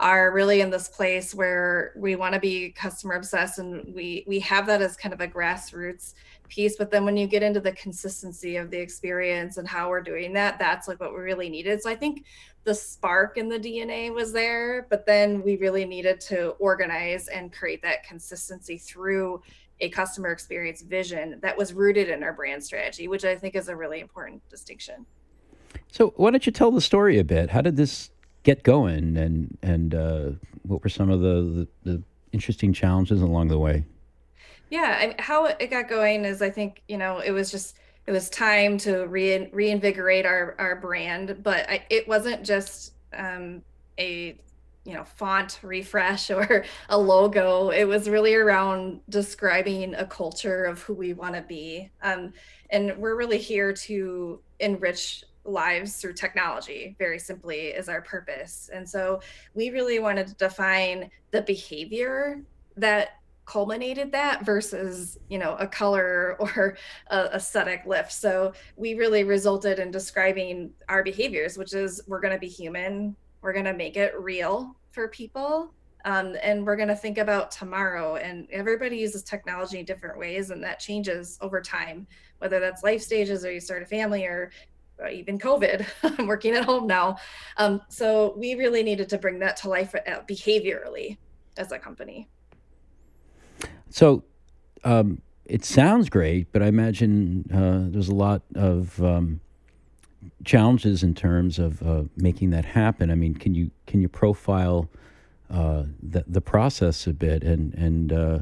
are 0.00 0.32
really 0.32 0.62
in 0.62 0.70
this 0.70 0.88
place 0.88 1.34
where 1.34 1.92
we 1.94 2.16
want 2.16 2.34
to 2.34 2.40
be 2.40 2.70
customer 2.70 3.14
obsessed 3.14 3.58
and 3.58 3.94
we 3.94 4.24
we 4.26 4.40
have 4.40 4.66
that 4.66 4.80
as 4.80 4.96
kind 4.96 5.12
of 5.12 5.20
a 5.20 5.28
grassroots 5.28 6.14
piece 6.48 6.76
but 6.76 6.90
then 6.90 7.04
when 7.04 7.18
you 7.18 7.26
get 7.26 7.42
into 7.42 7.60
the 7.60 7.72
consistency 7.72 8.56
of 8.56 8.70
the 8.70 8.78
experience 8.78 9.58
and 9.58 9.68
how 9.68 9.90
we're 9.90 10.00
doing 10.00 10.32
that 10.32 10.58
that's 10.58 10.88
like 10.88 10.98
what 11.00 11.12
we 11.12 11.20
really 11.20 11.50
needed 11.50 11.82
so 11.82 11.90
i 11.90 11.94
think 11.94 12.24
the 12.64 12.74
spark 12.74 13.36
in 13.36 13.46
the 13.46 13.58
dna 13.58 14.12
was 14.12 14.32
there 14.32 14.86
but 14.88 15.04
then 15.04 15.42
we 15.42 15.56
really 15.58 15.84
needed 15.84 16.18
to 16.18 16.48
organize 16.52 17.28
and 17.28 17.52
create 17.52 17.82
that 17.82 18.02
consistency 18.02 18.78
through 18.78 19.40
a 19.80 19.88
customer 19.88 20.30
experience 20.30 20.82
vision 20.82 21.38
that 21.42 21.56
was 21.56 21.72
rooted 21.72 22.08
in 22.08 22.22
our 22.22 22.32
brand 22.32 22.62
strategy, 22.62 23.08
which 23.08 23.24
I 23.24 23.36
think 23.36 23.54
is 23.54 23.68
a 23.68 23.76
really 23.76 24.00
important 24.00 24.46
distinction. 24.48 25.06
So, 25.88 26.12
why 26.16 26.30
don't 26.30 26.44
you 26.46 26.52
tell 26.52 26.70
the 26.70 26.80
story 26.80 27.18
a 27.18 27.24
bit? 27.24 27.50
How 27.50 27.60
did 27.60 27.76
this 27.76 28.10
get 28.42 28.62
going, 28.62 29.16
and 29.16 29.56
and 29.62 29.94
uh, 29.94 30.30
what 30.62 30.82
were 30.82 30.88
some 30.88 31.10
of 31.10 31.20
the, 31.20 31.66
the, 31.84 31.92
the 31.92 32.02
interesting 32.32 32.72
challenges 32.72 33.22
along 33.22 33.48
the 33.48 33.58
way? 33.58 33.84
Yeah, 34.70 34.98
I 35.00 35.06
mean, 35.08 35.16
how 35.18 35.46
it 35.46 35.70
got 35.70 35.88
going 35.88 36.24
is 36.24 36.42
I 36.42 36.50
think 36.50 36.82
you 36.88 36.96
know 36.96 37.18
it 37.18 37.32
was 37.32 37.50
just 37.50 37.76
it 38.06 38.12
was 38.12 38.30
time 38.30 38.78
to 38.78 39.06
re- 39.06 39.50
reinvigorate 39.52 40.26
our 40.26 40.54
our 40.58 40.76
brand, 40.76 41.42
but 41.42 41.68
I, 41.68 41.84
it 41.90 42.06
wasn't 42.06 42.44
just 42.44 42.94
um, 43.12 43.62
a 43.98 44.38
you 44.84 44.94
know 44.94 45.04
font 45.04 45.60
refresh 45.62 46.30
or 46.30 46.64
a 46.88 46.98
logo. 46.98 47.70
It 47.70 47.84
was 47.84 48.08
really 48.08 48.34
around 48.34 49.00
describing 49.08 49.94
a 49.94 50.06
culture 50.06 50.64
of 50.64 50.82
who 50.82 50.94
we 50.94 51.12
want 51.12 51.34
to 51.34 51.42
be. 51.42 51.90
Um, 52.02 52.32
and 52.70 52.96
we're 52.96 53.16
really 53.16 53.38
here 53.38 53.72
to 53.72 54.40
enrich 54.60 55.24
lives 55.44 55.96
through 55.96 56.12
technology 56.12 56.94
very 56.98 57.18
simply 57.18 57.68
is 57.68 57.88
our 57.88 58.02
purpose. 58.02 58.70
And 58.72 58.88
so 58.88 59.20
we 59.54 59.70
really 59.70 59.98
wanted 59.98 60.26
to 60.28 60.34
define 60.34 61.10
the 61.30 61.42
behavior 61.42 62.42
that 62.76 63.16
culminated 63.46 64.12
that 64.12 64.44
versus 64.44 65.18
you 65.28 65.36
know 65.36 65.56
a 65.58 65.66
color 65.66 66.36
or 66.40 66.76
a 67.08 67.34
aesthetic 67.34 67.82
lift. 67.86 68.12
So 68.12 68.52
we 68.76 68.94
really 68.94 69.24
resulted 69.24 69.78
in 69.78 69.90
describing 69.90 70.70
our 70.88 71.02
behaviors 71.02 71.58
which 71.58 71.74
is 71.74 72.00
we're 72.06 72.20
going 72.20 72.34
to 72.34 72.38
be 72.38 72.48
human 72.48 73.16
we're 73.42 73.52
going 73.52 73.64
to 73.64 73.74
make 73.74 73.96
it 73.96 74.18
real 74.18 74.76
for 74.90 75.08
people 75.08 75.72
um, 76.04 76.36
and 76.42 76.64
we're 76.64 76.76
going 76.76 76.88
to 76.88 76.96
think 76.96 77.18
about 77.18 77.50
tomorrow 77.50 78.16
and 78.16 78.48
everybody 78.50 78.96
uses 78.96 79.22
technology 79.22 79.78
in 79.78 79.84
different 79.84 80.18
ways 80.18 80.50
and 80.50 80.62
that 80.62 80.80
changes 80.80 81.38
over 81.40 81.60
time 81.60 82.06
whether 82.38 82.58
that's 82.58 82.82
life 82.82 83.02
stages 83.02 83.44
or 83.44 83.52
you 83.52 83.60
start 83.60 83.82
a 83.82 83.86
family 83.86 84.24
or 84.24 84.50
uh, 85.02 85.08
even 85.08 85.38
covid 85.38 85.86
i'm 86.18 86.26
working 86.26 86.54
at 86.54 86.64
home 86.64 86.86
now. 86.86 87.16
Um, 87.56 87.80
so 87.88 88.34
we 88.36 88.54
really 88.54 88.82
needed 88.82 89.08
to 89.10 89.18
bring 89.18 89.38
that 89.40 89.56
to 89.58 89.68
life 89.68 89.94
uh, 89.94 90.20
behaviorally 90.28 91.16
as 91.56 91.72
a 91.72 91.78
company. 91.78 92.28
So 93.88 94.24
um, 94.84 95.20
it 95.50 95.64
sounds 95.64 96.08
great 96.08 96.52
but 96.52 96.62
i 96.62 96.66
imagine 96.66 97.44
uh, 97.52 97.90
there's 97.90 98.08
a 98.08 98.14
lot 98.14 98.42
of 98.54 99.02
um, 99.02 99.40
challenges 100.44 101.02
in 101.02 101.14
terms 101.14 101.58
of 101.58 101.82
uh, 101.82 102.02
making 102.16 102.50
that 102.50 102.64
happen 102.64 103.10
i 103.10 103.14
mean 103.14 103.34
can 103.34 103.54
you 103.54 103.70
can 103.86 104.00
you 104.00 104.08
profile 104.08 104.88
uh, 105.50 105.84
the 106.02 106.24
the 106.28 106.40
process 106.40 107.06
a 107.06 107.12
bit, 107.12 107.42
and 107.42 107.74
and 107.74 108.12
uh, 108.12 108.38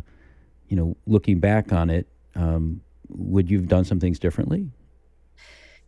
you 0.68 0.76
know, 0.76 0.96
looking 1.06 1.40
back 1.40 1.72
on 1.72 1.88
it, 1.88 2.06
um, 2.34 2.82
would 3.08 3.50
you've 3.50 3.68
done 3.68 3.84
some 3.84 3.98
things 3.98 4.18
differently? 4.18 4.68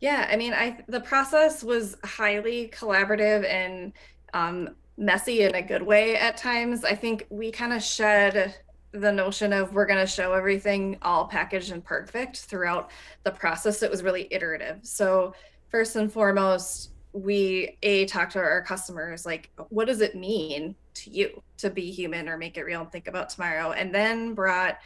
Yeah, 0.00 0.26
I 0.30 0.36
mean, 0.36 0.54
I 0.54 0.78
the 0.88 1.00
process 1.00 1.62
was 1.62 1.96
highly 2.04 2.72
collaborative 2.74 3.46
and 3.46 3.92
um, 4.32 4.70
messy 4.96 5.42
in 5.42 5.54
a 5.54 5.62
good 5.62 5.82
way 5.82 6.16
at 6.16 6.38
times. 6.38 6.84
I 6.84 6.94
think 6.94 7.26
we 7.28 7.50
kind 7.52 7.74
of 7.74 7.82
shed 7.82 8.54
the 8.92 9.12
notion 9.12 9.52
of 9.52 9.74
we're 9.74 9.86
going 9.86 10.00
to 10.00 10.10
show 10.10 10.32
everything 10.32 10.96
all 11.02 11.26
packaged 11.26 11.70
and 11.70 11.84
perfect 11.84 12.38
throughout 12.38 12.90
the 13.24 13.30
process. 13.30 13.82
It 13.82 13.90
was 13.90 14.02
really 14.02 14.26
iterative. 14.30 14.78
So 14.82 15.34
first 15.70 15.96
and 15.96 16.12
foremost, 16.12 16.90
we 17.12 17.76
a 17.82 18.06
talk 18.06 18.30
to 18.30 18.38
our 18.38 18.62
customers 18.62 19.26
like 19.26 19.50
what 19.70 19.88
does 19.88 20.00
it 20.00 20.14
mean 20.14 20.76
to 20.94 21.10
you 21.10 21.42
to 21.56 21.68
be 21.68 21.90
human 21.90 22.28
or 22.28 22.36
make 22.36 22.56
it 22.56 22.62
real 22.62 22.82
and 22.82 22.92
think 22.92 23.08
about 23.08 23.28
tomorrow? 23.28 23.72
And 23.72 23.94
then 23.94 24.34
brought 24.34 24.78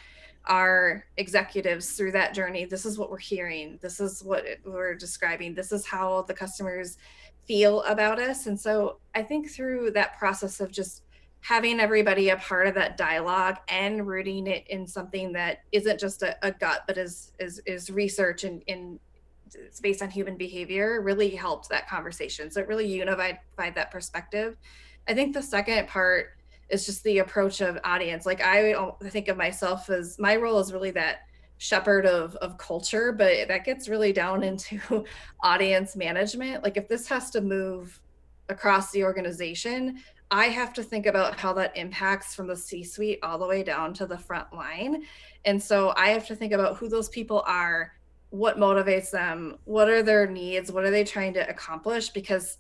our 0.47 1.05
executives 1.17 1.93
through 1.93 2.12
that 2.12 2.35
journey. 2.35 2.64
This 2.64 2.87
is 2.87 2.99
what 2.99 3.11
we're 3.11 3.19
hearing. 3.19 3.79
This 3.83 4.00
is 4.00 4.23
what 4.23 4.45
we're 4.64 4.95
describing. 4.95 5.55
This 5.55 5.73
is 5.73 5.87
how 5.87 6.23
the 6.23 6.35
customers 6.35 6.99
feel 7.47 7.83
about 7.83 8.19
us. 8.19 8.47
And 8.47 8.59
so 8.59 8.99
i 9.14 9.23
think 9.23 9.50
through 9.50 9.91
that 9.93 10.19
process 10.19 10.61
of 10.61 10.71
just 10.71 11.03
having 11.41 11.79
everybody 11.79 12.31
a 12.31 12.37
part 12.37 12.67
of 12.67 12.75
that 12.75 12.97
dialogue 12.97 13.57
and 13.69 14.07
rooting 14.07 14.47
it 14.47 14.67
in 14.69 14.87
something 14.87 15.31
that 15.31 15.59
isn't 15.73 16.00
just 16.00 16.23
a, 16.23 16.35
a 16.47 16.50
gut 16.50 16.85
but 16.87 16.97
is 16.97 17.33
is 17.38 17.61
is 17.67 17.91
research 17.91 18.45
and 18.45 18.62
in 18.67 18.99
it's 19.54 19.80
based 19.80 20.02
on 20.02 20.11
human 20.11 20.37
behavior 20.37 21.00
really 21.02 21.30
helped 21.30 21.68
that 21.68 21.88
conversation 21.88 22.50
so 22.50 22.61
it 22.61 22.68
really 22.68 22.87
unified 22.87 23.38
that 23.56 23.90
perspective 23.90 24.56
I 25.06 25.14
think 25.14 25.34
the 25.34 25.42
second 25.42 25.88
part 25.88 26.28
is 26.68 26.87
just 26.87 27.04
the 27.04 27.18
approach 27.18 27.61
of 27.61 27.78
audience. 27.84 28.26
Like 28.26 28.40
I 28.42 28.75
think 29.04 29.28
of 29.28 29.37
myself 29.37 29.90
as 29.90 30.18
my 30.18 30.37
role 30.37 30.58
is 30.58 30.73
really 30.73 30.90
that 30.92 31.20
shepherd 31.58 32.06
of 32.06 32.34
of 32.37 32.58
culture, 32.58 33.12
but 33.12 33.49
that 33.49 33.64
gets 33.64 33.88
really 33.88 34.12
down 34.12 34.42
into 34.50 35.04
audience 35.42 35.96
management. 35.96 36.62
Like 36.62 36.76
if 36.76 36.88
this 36.88 37.06
has 37.08 37.30
to 37.30 37.40
move 37.40 38.00
across 38.49 38.90
the 38.90 39.04
organization, 39.04 39.99
I 40.30 40.46
have 40.46 40.73
to 40.75 40.82
think 40.82 41.06
about 41.06 41.38
how 41.38 41.52
that 41.54 41.76
impacts 41.76 42.34
from 42.34 42.46
the 42.46 42.56
C 42.56 42.82
suite 42.82 43.20
all 43.23 43.38
the 43.38 43.46
way 43.46 43.62
down 43.62 43.94
to 43.94 44.06
the 44.06 44.18
front 44.18 44.52
line. 44.52 45.04
And 45.44 45.62
so 45.62 45.92
I 45.96 46.08
have 46.08 46.26
to 46.28 46.37
think 46.37 46.52
about 46.52 46.76
who 46.76 46.88
those 46.88 47.08
people 47.11 47.44
are, 47.46 47.92
what 48.35 48.59
motivates 48.59 49.12
them, 49.12 49.57
what 49.64 49.88
are 49.88 50.03
their 50.03 50.26
needs, 50.26 50.73
what 50.73 50.83
are 50.83 50.91
they 50.91 51.05
trying 51.05 51.33
to 51.35 51.49
accomplish? 51.49 52.09
Because 52.09 52.59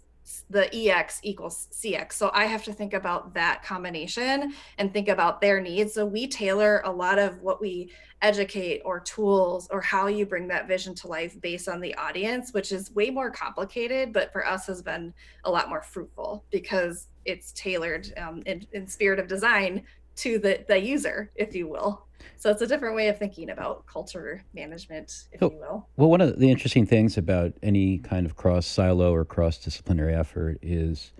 the 0.48 0.90
ex 0.90 1.20
equals 1.22 1.68
cx 1.70 2.14
so 2.14 2.30
i 2.32 2.46
have 2.46 2.64
to 2.64 2.72
think 2.72 2.94
about 2.94 3.34
that 3.34 3.62
combination 3.62 4.54
and 4.78 4.90
think 4.90 5.08
about 5.08 5.38
their 5.38 5.60
needs. 5.60 5.92
So 5.92 6.06
we 6.06 6.26
tailor 6.26 6.80
a 6.86 6.90
lot 6.90 7.18
of 7.18 7.42
what 7.42 7.60
we 7.60 7.92
educate 8.22 8.80
or 8.86 9.00
tools 9.00 9.68
or 9.70 9.82
how 9.82 10.06
you 10.06 10.24
bring 10.24 10.48
that 10.48 10.66
vision 10.66 10.94
to 10.94 11.08
life 11.08 11.38
based 11.42 11.68
on 11.68 11.78
the 11.78 11.94
audience 11.96 12.54
which 12.54 12.72
is 12.72 12.90
way 12.92 13.10
more 13.10 13.30
complicated 13.30 14.14
but 14.14 14.32
for 14.32 14.46
us 14.46 14.66
has 14.66 14.80
been 14.80 15.12
a 15.44 15.50
lot 15.50 15.68
more 15.68 15.82
fruitful 15.82 16.42
because 16.50 17.08
it's 17.26 17.52
tailored 17.52 18.10
um, 18.16 18.42
in, 18.46 18.66
in 18.72 18.86
spirit 18.86 19.18
of 19.18 19.28
design 19.28 19.82
to 20.16 20.38
the, 20.38 20.64
the 20.68 20.78
user 20.78 21.30
if 21.34 21.54
you 21.54 21.68
will 21.68 22.06
so 22.36 22.50
it's 22.50 22.62
a 22.62 22.66
different 22.66 22.94
way 22.94 23.08
of 23.08 23.18
thinking 23.18 23.50
about 23.50 23.86
culture 23.86 24.42
management, 24.54 25.24
if 25.32 25.40
so, 25.40 25.50
you 25.50 25.58
will. 25.58 25.88
Well, 25.96 26.10
one 26.10 26.20
of 26.20 26.38
the 26.38 26.50
interesting 26.50 26.86
things 26.86 27.16
about 27.16 27.52
any 27.62 27.98
kind 27.98 28.26
of 28.26 28.36
cross 28.36 28.66
silo 28.66 29.12
or 29.12 29.24
cross 29.24 29.58
disciplinary 29.58 30.14
effort 30.14 30.58
is 30.62 31.12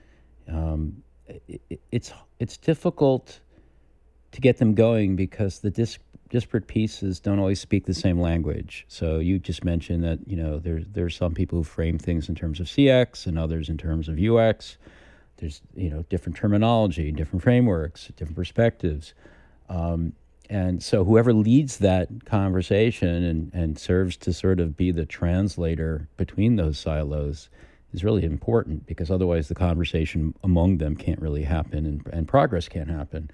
um, 0.48 1.02
it, 1.26 1.80
it's 1.90 2.12
it's 2.38 2.56
difficult 2.56 3.40
to 4.32 4.40
get 4.40 4.58
them 4.58 4.74
going 4.74 5.16
because 5.16 5.60
the 5.60 5.70
dis- 5.70 5.98
disparate 6.28 6.66
pieces 6.66 7.20
don't 7.20 7.38
always 7.38 7.60
speak 7.60 7.86
the 7.86 7.94
same 7.94 8.20
language. 8.20 8.84
So 8.88 9.20
you 9.20 9.38
just 9.38 9.64
mentioned 9.64 10.02
that 10.04 10.18
you 10.26 10.36
know 10.36 10.58
there's 10.58 10.84
there's 10.92 11.16
some 11.16 11.32
people 11.32 11.58
who 11.58 11.64
frame 11.64 11.98
things 11.98 12.28
in 12.28 12.34
terms 12.34 12.60
of 12.60 12.66
CX 12.66 13.26
and 13.26 13.38
others 13.38 13.68
in 13.68 13.78
terms 13.78 14.08
of 14.08 14.18
UX. 14.18 14.76
There's 15.36 15.62
you 15.74 15.90
know 15.90 16.04
different 16.08 16.36
terminology, 16.36 17.12
different 17.12 17.42
frameworks, 17.42 18.08
different 18.16 18.36
perspectives. 18.36 19.14
Um, 19.68 20.12
and 20.50 20.82
so 20.82 21.04
whoever 21.04 21.32
leads 21.32 21.78
that 21.78 22.08
conversation 22.26 23.24
and, 23.24 23.54
and 23.54 23.78
serves 23.78 24.16
to 24.18 24.32
sort 24.32 24.60
of 24.60 24.76
be 24.76 24.90
the 24.90 25.06
translator 25.06 26.08
between 26.16 26.56
those 26.56 26.78
silos 26.78 27.48
is 27.92 28.04
really 28.04 28.24
important 28.24 28.86
because 28.86 29.10
otherwise 29.10 29.48
the 29.48 29.54
conversation 29.54 30.34
among 30.42 30.78
them 30.78 30.96
can't 30.96 31.20
really 31.20 31.44
happen 31.44 31.86
and, 31.86 32.06
and 32.12 32.28
progress 32.28 32.68
can't 32.68 32.90
happen. 32.90 33.30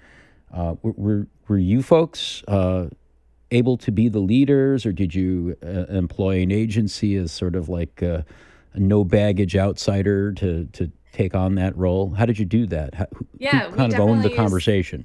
Uh, 0.53 0.75
were, 0.83 1.27
were 1.47 1.57
you 1.57 1.81
folks 1.81 2.43
uh, 2.47 2.87
able 3.49 3.77
to 3.77 3.91
be 3.91 4.07
the 4.07 4.19
leaders 4.19 4.85
or 4.85 4.91
did 4.91 5.13
you 5.13 5.57
uh, 5.63 5.85
employ 5.89 6.41
an 6.41 6.51
agency 6.51 7.15
as 7.15 7.31
sort 7.31 7.55
of 7.55 7.67
like 7.67 8.01
a, 8.01 8.25
a, 8.73 8.79
no 8.79 9.03
baggage 9.03 9.55
outsider 9.57 10.31
to, 10.33 10.65
to 10.73 10.89
take 11.11 11.35
on 11.35 11.55
that 11.55 11.75
role? 11.75 12.11
How 12.11 12.25
did 12.25 12.39
you 12.39 12.45
do 12.45 12.65
that? 12.67 12.93
How, 12.93 13.07
yeah, 13.37 13.69
who 13.69 13.75
kind 13.75 13.93
of 13.93 13.99
owned 13.99 14.23
the 14.23 14.29
conversation? 14.29 15.03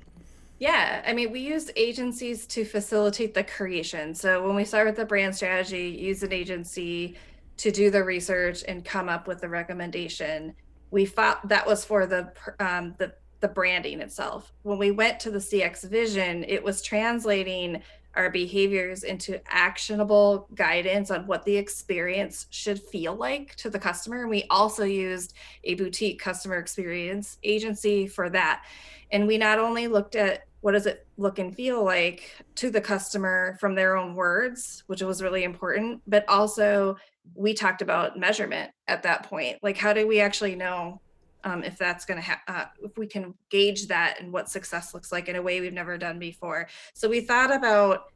Yeah, 0.58 1.02
I 1.06 1.12
mean, 1.12 1.32
we 1.32 1.40
use 1.40 1.70
agencies 1.76 2.46
to 2.48 2.64
facilitate 2.64 3.34
the 3.34 3.44
creation. 3.44 4.14
So 4.14 4.46
when 4.46 4.56
we 4.56 4.64
start 4.64 4.86
with 4.86 4.96
the 4.96 5.04
brand 5.04 5.36
strategy, 5.36 5.88
use 5.88 6.22
an 6.22 6.32
agency 6.32 7.16
to 7.58 7.70
do 7.70 7.90
the 7.90 8.02
research 8.02 8.64
and 8.66 8.84
come 8.84 9.08
up 9.08 9.26
with 9.26 9.40
the 9.40 9.48
recommendation. 9.48 10.54
We 10.90 11.04
thought 11.04 11.46
that 11.48 11.66
was 11.66 11.84
for 11.84 12.06
the 12.06 12.32
um, 12.58 12.94
the 12.98 13.14
the 13.40 13.48
branding 13.48 14.00
itself. 14.00 14.52
When 14.62 14.78
we 14.78 14.90
went 14.90 15.20
to 15.20 15.30
the 15.30 15.38
CX 15.38 15.88
vision, 15.90 16.44
it 16.44 16.64
was 16.64 16.80
translating 16.80 17.82
our 18.16 18.30
behaviors 18.30 19.02
into 19.02 19.40
actionable 19.46 20.48
guidance 20.54 21.10
on 21.10 21.26
what 21.26 21.44
the 21.44 21.56
experience 21.56 22.46
should 22.50 22.80
feel 22.80 23.14
like 23.14 23.54
to 23.56 23.70
the 23.70 23.78
customer. 23.78 24.22
And 24.22 24.30
we 24.30 24.44
also 24.50 24.84
used 24.84 25.34
a 25.64 25.74
boutique 25.74 26.20
customer 26.20 26.56
experience 26.56 27.38
agency 27.44 28.06
for 28.06 28.30
that. 28.30 28.64
And 29.12 29.26
we 29.26 29.38
not 29.38 29.58
only 29.58 29.86
looked 29.86 30.16
at 30.16 30.44
what 30.62 30.72
does 30.72 30.86
it 30.86 31.06
look 31.16 31.38
and 31.38 31.54
feel 31.54 31.84
like 31.84 32.34
to 32.56 32.70
the 32.70 32.80
customer 32.80 33.56
from 33.60 33.74
their 33.74 33.96
own 33.96 34.14
words, 34.14 34.82
which 34.88 35.02
was 35.02 35.22
really 35.22 35.44
important, 35.44 36.00
but 36.06 36.28
also 36.28 36.96
we 37.34 37.54
talked 37.54 37.82
about 37.82 38.18
measurement 38.18 38.70
at 38.88 39.02
that 39.02 39.24
point. 39.24 39.58
Like, 39.62 39.76
how 39.76 39.92
do 39.92 40.08
we 40.08 40.20
actually 40.20 40.56
know 40.56 41.00
um, 41.46 41.62
if 41.62 41.78
that's 41.78 42.04
going 42.04 42.20
to 42.20 42.26
ha- 42.26 42.42
uh, 42.48 42.64
if 42.82 42.98
we 42.98 43.06
can 43.06 43.32
gauge 43.50 43.86
that 43.86 44.20
and 44.20 44.32
what 44.32 44.50
success 44.50 44.92
looks 44.92 45.12
like 45.12 45.28
in 45.28 45.36
a 45.36 45.42
way 45.42 45.60
we've 45.60 45.72
never 45.72 45.96
done 45.96 46.18
before. 46.18 46.68
So 46.92 47.08
we 47.08 47.20
thought 47.20 47.54
about 47.54 48.06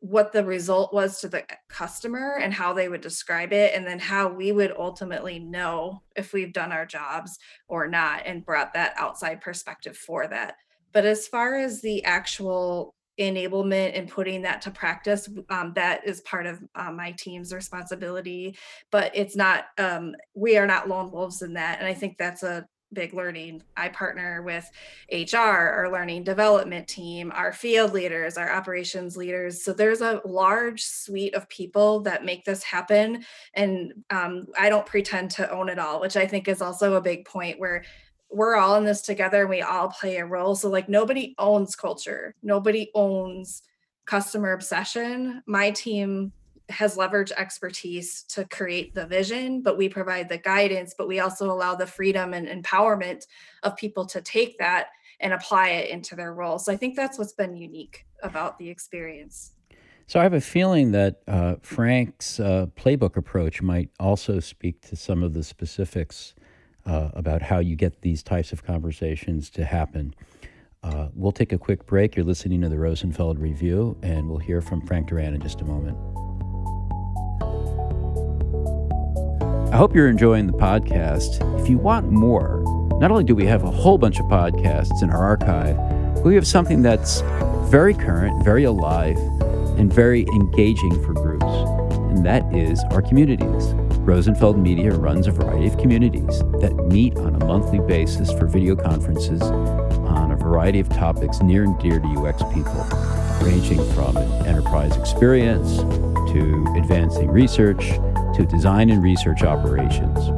what 0.00 0.32
the 0.32 0.44
result 0.44 0.94
was 0.94 1.20
to 1.20 1.28
the 1.28 1.44
customer 1.68 2.38
and 2.40 2.54
how 2.54 2.72
they 2.72 2.88
would 2.88 3.02
describe 3.02 3.52
it 3.52 3.74
and 3.74 3.86
then 3.86 3.98
how 3.98 4.28
we 4.28 4.52
would 4.52 4.72
ultimately 4.78 5.38
know 5.38 6.02
if 6.16 6.32
we've 6.32 6.52
done 6.52 6.72
our 6.72 6.86
jobs 6.86 7.38
or 7.68 7.86
not 7.88 8.22
and 8.24 8.46
brought 8.46 8.72
that 8.72 8.94
outside 8.96 9.40
perspective 9.40 9.96
for 9.96 10.26
that. 10.26 10.54
But 10.92 11.04
as 11.04 11.28
far 11.28 11.56
as 11.56 11.82
the 11.82 12.02
actual 12.04 12.94
enablement 13.18 13.98
and 13.98 14.08
putting 14.08 14.42
that 14.42 14.62
to 14.62 14.70
practice 14.70 15.28
um, 15.50 15.72
that 15.74 16.06
is 16.06 16.20
part 16.20 16.46
of 16.46 16.62
uh, 16.76 16.92
my 16.92 17.10
team's 17.18 17.52
responsibility 17.52 18.56
but 18.92 19.10
it's 19.12 19.34
not 19.34 19.64
um, 19.78 20.14
we 20.34 20.56
are 20.56 20.68
not 20.68 20.88
lone 20.88 21.10
wolves 21.10 21.42
in 21.42 21.52
that 21.52 21.78
and 21.80 21.88
i 21.88 21.92
think 21.92 22.16
that's 22.16 22.44
a 22.44 22.64
big 22.92 23.14
learning. 23.14 23.62
I 23.76 23.88
partner 23.88 24.42
with 24.42 24.70
HR, 25.12 25.36
our 25.36 25.90
learning 25.90 26.24
development 26.24 26.88
team, 26.88 27.32
our 27.34 27.52
field 27.52 27.92
leaders, 27.92 28.36
our 28.38 28.50
operations 28.50 29.16
leaders. 29.16 29.62
So 29.62 29.72
there's 29.72 30.00
a 30.00 30.20
large 30.24 30.82
suite 30.82 31.34
of 31.34 31.48
people 31.48 32.00
that 32.00 32.24
make 32.24 32.44
this 32.44 32.62
happen. 32.62 33.24
And 33.54 33.92
um, 34.10 34.46
I 34.58 34.68
don't 34.68 34.86
pretend 34.86 35.30
to 35.32 35.50
own 35.50 35.68
it 35.68 35.78
all, 35.78 36.00
which 36.00 36.16
I 36.16 36.26
think 36.26 36.48
is 36.48 36.62
also 36.62 36.94
a 36.94 37.00
big 37.00 37.24
point 37.24 37.60
where 37.60 37.84
we're 38.30 38.56
all 38.56 38.76
in 38.76 38.84
this 38.84 39.02
together 39.02 39.42
and 39.42 39.50
we 39.50 39.62
all 39.62 39.88
play 39.88 40.16
a 40.16 40.26
role. 40.26 40.54
So, 40.54 40.68
like, 40.68 40.88
nobody 40.88 41.34
owns 41.38 41.74
culture, 41.74 42.34
nobody 42.42 42.90
owns 42.94 43.62
customer 44.04 44.52
obsession. 44.52 45.42
My 45.46 45.70
team 45.70 46.32
has 46.68 46.96
leveraged 46.96 47.32
expertise 47.32 48.24
to 48.24 48.44
create 48.44 48.94
the 48.94 49.06
vision, 49.06 49.62
but 49.62 49.78
we 49.78 49.88
provide 49.88 50.28
the 50.28 50.38
guidance, 50.38 50.94
but 50.96 51.08
we 51.08 51.20
also 51.20 51.50
allow 51.50 51.74
the 51.74 51.86
freedom 51.86 52.34
and 52.34 52.46
empowerment 52.46 53.26
of 53.62 53.76
people 53.76 54.04
to 54.06 54.20
take 54.20 54.58
that 54.58 54.88
and 55.20 55.32
apply 55.32 55.70
it 55.70 55.90
into 55.90 56.14
their 56.14 56.32
role. 56.32 56.58
So 56.58 56.72
I 56.72 56.76
think 56.76 56.94
that's 56.94 57.18
what's 57.18 57.32
been 57.32 57.56
unique 57.56 58.06
about 58.22 58.58
the 58.58 58.68
experience. 58.68 59.52
So 60.06 60.20
I 60.20 60.22
have 60.22 60.34
a 60.34 60.40
feeling 60.40 60.92
that 60.92 61.20
uh, 61.26 61.56
Frank's 61.60 62.40
uh, 62.40 62.66
playbook 62.76 63.16
approach 63.16 63.60
might 63.60 63.90
also 64.00 64.40
speak 64.40 64.80
to 64.88 64.96
some 64.96 65.22
of 65.22 65.34
the 65.34 65.42
specifics 65.42 66.34
uh, 66.86 67.10
about 67.12 67.42
how 67.42 67.58
you 67.58 67.76
get 67.76 68.00
these 68.00 68.22
types 68.22 68.52
of 68.52 68.64
conversations 68.64 69.50
to 69.50 69.64
happen. 69.64 70.14
Uh, 70.82 71.08
we'll 71.12 71.32
take 71.32 71.52
a 71.52 71.58
quick 71.58 71.84
break. 71.86 72.16
You're 72.16 72.24
listening 72.24 72.62
to 72.62 72.68
the 72.68 72.78
Rosenfeld 72.78 73.38
Review, 73.38 73.98
and 74.02 74.28
we'll 74.28 74.38
hear 74.38 74.62
from 74.62 74.80
Frank 74.86 75.08
Duran 75.08 75.34
in 75.34 75.40
just 75.42 75.60
a 75.60 75.64
moment. 75.64 75.98
I 79.70 79.76
hope 79.76 79.94
you're 79.94 80.08
enjoying 80.08 80.46
the 80.46 80.54
podcast. 80.54 81.60
If 81.60 81.68
you 81.68 81.76
want 81.76 82.10
more, 82.10 82.62
not 82.98 83.10
only 83.10 83.22
do 83.22 83.34
we 83.34 83.44
have 83.44 83.64
a 83.64 83.70
whole 83.70 83.98
bunch 83.98 84.18
of 84.18 84.24
podcasts 84.24 85.02
in 85.02 85.10
our 85.10 85.22
archive, 85.22 85.76
but 86.14 86.24
we 86.24 86.34
have 86.36 86.46
something 86.46 86.80
that's 86.80 87.20
very 87.70 87.92
current, 87.92 88.42
very 88.42 88.64
alive, 88.64 89.18
and 89.76 89.92
very 89.92 90.22
engaging 90.32 90.92
for 91.04 91.12
groups, 91.12 91.44
and 91.44 92.24
that 92.24 92.50
is 92.54 92.82
our 92.92 93.02
communities. 93.02 93.74
Rosenfeld 94.08 94.56
Media 94.56 94.90
runs 94.92 95.26
a 95.26 95.32
variety 95.32 95.66
of 95.66 95.76
communities 95.76 96.38
that 96.62 96.74
meet 96.90 97.18
on 97.18 97.34
a 97.34 97.44
monthly 97.44 97.80
basis 97.80 98.32
for 98.32 98.46
video 98.46 98.74
conferences 98.74 99.42
on 99.42 100.32
a 100.32 100.36
variety 100.36 100.80
of 100.80 100.88
topics 100.88 101.42
near 101.42 101.64
and 101.64 101.78
dear 101.78 102.00
to 102.00 102.06
UX 102.06 102.42
people, 102.54 102.88
ranging 103.46 103.84
from 103.92 104.16
enterprise 104.46 104.96
experience 104.96 105.76
to 106.32 106.74
advancing 106.78 107.30
research 107.30 107.92
to 108.38 108.46
design 108.46 108.88
and 108.88 109.02
research 109.02 109.42
operations. 109.42 110.30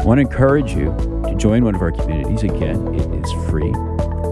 I 0.00 0.04
want 0.04 0.18
to 0.18 0.22
encourage 0.22 0.72
you 0.72 0.86
to 1.24 1.34
join 1.36 1.64
one 1.64 1.76
of 1.76 1.80
our 1.80 1.92
communities. 1.92 2.42
Again, 2.42 2.92
it 2.94 3.24
is 3.24 3.32
free 3.48 3.70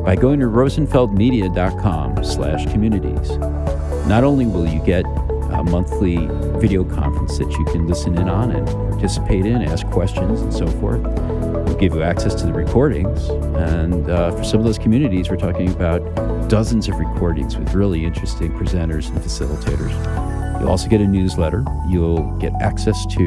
by 0.04 0.16
going 0.16 0.40
to 0.40 0.46
rosenfeldmedia.com 0.46 2.24
slash 2.24 2.66
communities. 2.66 3.30
Not 4.08 4.24
only 4.24 4.46
will 4.46 4.66
you 4.66 4.80
get 4.80 5.04
a 5.06 5.62
monthly 5.62 6.26
video 6.58 6.82
conference 6.84 7.38
that 7.38 7.50
you 7.52 7.64
can 7.66 7.86
listen 7.86 8.18
in 8.18 8.28
on 8.28 8.50
and 8.50 8.66
participate 8.66 9.46
in, 9.46 9.62
ask 9.62 9.86
questions, 9.86 10.40
and 10.40 10.52
so 10.52 10.66
forth. 10.66 11.00
We'll 11.00 11.76
give 11.76 11.94
you 11.94 12.02
access 12.02 12.34
to 12.34 12.46
the 12.46 12.52
recordings. 12.52 13.28
And 13.28 14.10
uh, 14.10 14.32
for 14.32 14.42
some 14.42 14.58
of 14.58 14.66
those 14.66 14.78
communities, 14.78 15.30
we're 15.30 15.36
talking 15.36 15.70
about 15.70 16.00
dozens 16.48 16.88
of 16.88 16.96
recordings 16.96 17.56
with 17.56 17.72
really 17.74 18.04
interesting 18.04 18.52
presenters 18.58 19.08
and 19.08 19.18
facilitators. 19.18 20.33
You'll 20.64 20.70
also 20.70 20.88
get 20.88 21.02
a 21.02 21.06
newsletter. 21.06 21.62
You'll 21.86 22.22
get 22.38 22.54
access 22.62 23.04
to 23.16 23.20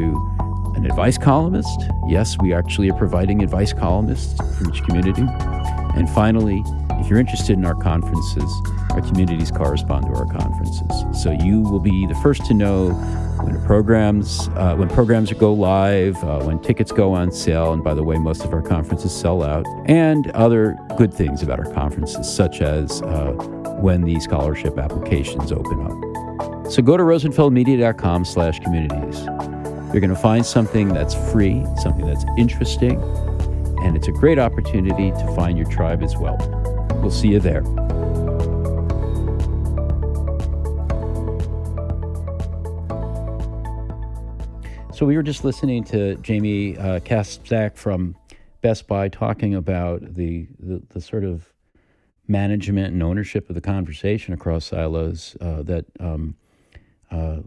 an 0.76 0.88
advice 0.88 1.20
columnist. 1.20 1.84
Yes, 2.08 2.36
we 2.40 2.52
actually 2.52 2.90
are 2.90 2.98
providing 2.98 3.44
advice 3.44 3.74
columnists 3.74 4.36
for 4.58 4.68
each 4.68 4.82
community. 4.86 5.22
And 5.22 6.10
finally, 6.10 6.64
if 6.94 7.08
you're 7.08 7.20
interested 7.20 7.56
in 7.56 7.64
our 7.64 7.76
conferences, 7.76 8.52
our 8.90 9.02
communities 9.02 9.52
correspond 9.52 10.08
to 10.08 10.14
our 10.14 10.26
conferences. 10.26 11.22
So 11.22 11.30
you 11.30 11.62
will 11.62 11.80
be 11.80 12.08
the 12.08 12.16
first 12.24 12.44
to 12.46 12.56
know 12.56 12.90
when 13.44 13.64
programs 13.68 14.50
uh, 14.56 14.74
when 14.76 14.90
programs 14.90 15.32
go 15.34 15.54
live, 15.54 16.16
uh, 16.24 16.40
when 16.40 16.58
tickets 16.60 16.92
go 16.92 17.14
on 17.14 17.32
sale, 17.32 17.72
and 17.72 17.84
by 17.84 17.94
the 17.94 18.04
way, 18.04 18.18
most 18.18 18.46
of 18.46 18.52
our 18.52 18.64
conferences 18.64 19.16
sell 19.16 19.44
out, 19.44 19.64
and 19.86 20.32
other 20.32 20.76
good 20.98 21.14
things 21.14 21.44
about 21.44 21.60
our 21.60 21.72
conferences, 21.72 22.28
such 22.28 22.62
as 22.62 23.04
uh, 23.04 23.34
when 23.80 24.02
the 24.02 24.20
scholarship 24.22 24.80
applications 24.80 25.52
open 25.52 25.86
up. 25.86 26.07
So 26.70 26.82
go 26.82 26.98
to 26.98 27.04
rosenfeldmedia.com 27.04 28.26
slash 28.26 28.60
communities. 28.60 29.24
You're 29.94 30.02
going 30.02 30.10
to 30.10 30.16
find 30.16 30.46
something 30.46 30.90
that's 30.90 31.16
free, 31.32 31.66
something 31.82 32.06
that's 32.06 32.26
interesting, 32.38 33.02
and 33.84 33.96
it's 33.96 34.10
a 34.10 34.12
great 34.12 34.38
opportunity 34.38 35.12
to 35.12 35.34
find 35.34 35.58
your 35.58 35.70
tribe 35.70 36.04
as 36.04 36.18
well. 36.18 36.38
We'll 37.02 37.10
see 37.10 37.30
you 37.30 37.40
there. 37.40 37.64
So 44.94 45.06
we 45.06 45.16
were 45.16 45.24
just 45.24 45.46
listening 45.46 45.86
to 45.86 46.16
Jamie 46.18 46.78
uh, 46.78 47.00
from 47.76 48.16
Best 48.62 48.88
Buy 48.88 49.08
talking 49.08 49.56
about 49.56 50.02
the, 50.16 50.48
the, 50.60 50.84
the 50.90 51.00
sort 51.00 51.24
of 51.24 51.54
management 52.28 52.94
and 52.94 53.02
ownership 53.02 53.48
of 53.48 53.56
the 53.56 53.62
conversation 53.62 54.34
across 54.34 54.66
silos 54.66 55.38
uh, 55.40 55.64
that 55.64 55.86
um, 56.02 56.36
uh, 57.12 57.38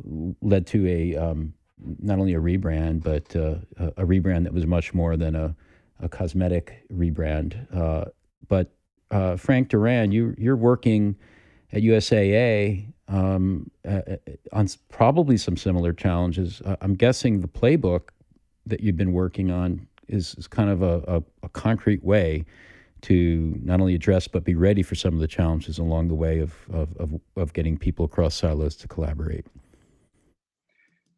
led 0.41 0.67
to 0.69 0.87
a 0.87 1.17
um, 1.17 1.55
not 1.99 2.19
only 2.19 2.35
a 2.35 2.41
rebrand, 2.41 3.03
but 3.03 3.35
uh, 3.37 3.57
a 3.97 4.05
rebrand 4.05 4.45
that 4.45 4.53
was 4.53 4.67
much 4.67 4.93
more 4.93 5.17
than 5.17 5.35
a, 5.35 5.55
a 6.01 6.09
cosmetic 6.09 6.85
rebrand. 6.93 7.55
Uh, 7.75 8.07
but 8.49 8.73
uh, 9.11 9.37
Frank 9.37 9.69
Duran, 9.69 10.13
you 10.13 10.35
you're 10.39 10.57
working 10.57 11.17
at 11.73 11.83
USAA 11.83 12.87
um, 13.09 13.71
on 14.53 14.69
probably 14.89 15.37
some 15.37 15.57
similar 15.57 15.93
challenges. 15.93 16.63
I'm 16.81 16.95
guessing 16.95 17.41
the 17.41 17.49
playbook 17.49 18.11
that 18.67 18.81
you've 18.81 18.97
been 18.97 19.13
working 19.13 19.51
on 19.51 19.87
is, 20.09 20.35
is 20.37 20.47
kind 20.47 20.71
of 20.71 20.83
a, 20.83 21.03
a, 21.07 21.23
a 21.45 21.49
concrete 21.51 22.05
way 22.05 22.45
to 23.03 23.59
not 23.63 23.81
only 23.81 23.95
address 23.95 24.29
but 24.29 24.45
be 24.45 24.55
ready 24.55 24.83
for 24.83 24.95
some 24.95 25.15
of 25.15 25.21
the 25.21 25.29
challenges 25.29 25.79
along 25.79 26.09
the 26.09 26.15
way 26.15 26.39
of, 26.41 26.55
of, 26.73 26.97
of, 26.97 27.21
of 27.37 27.53
getting 27.53 27.77
people 27.77 28.05
across 28.05 28.35
silos 28.35 28.77
to 28.77 28.89
collaborate. 28.89 29.47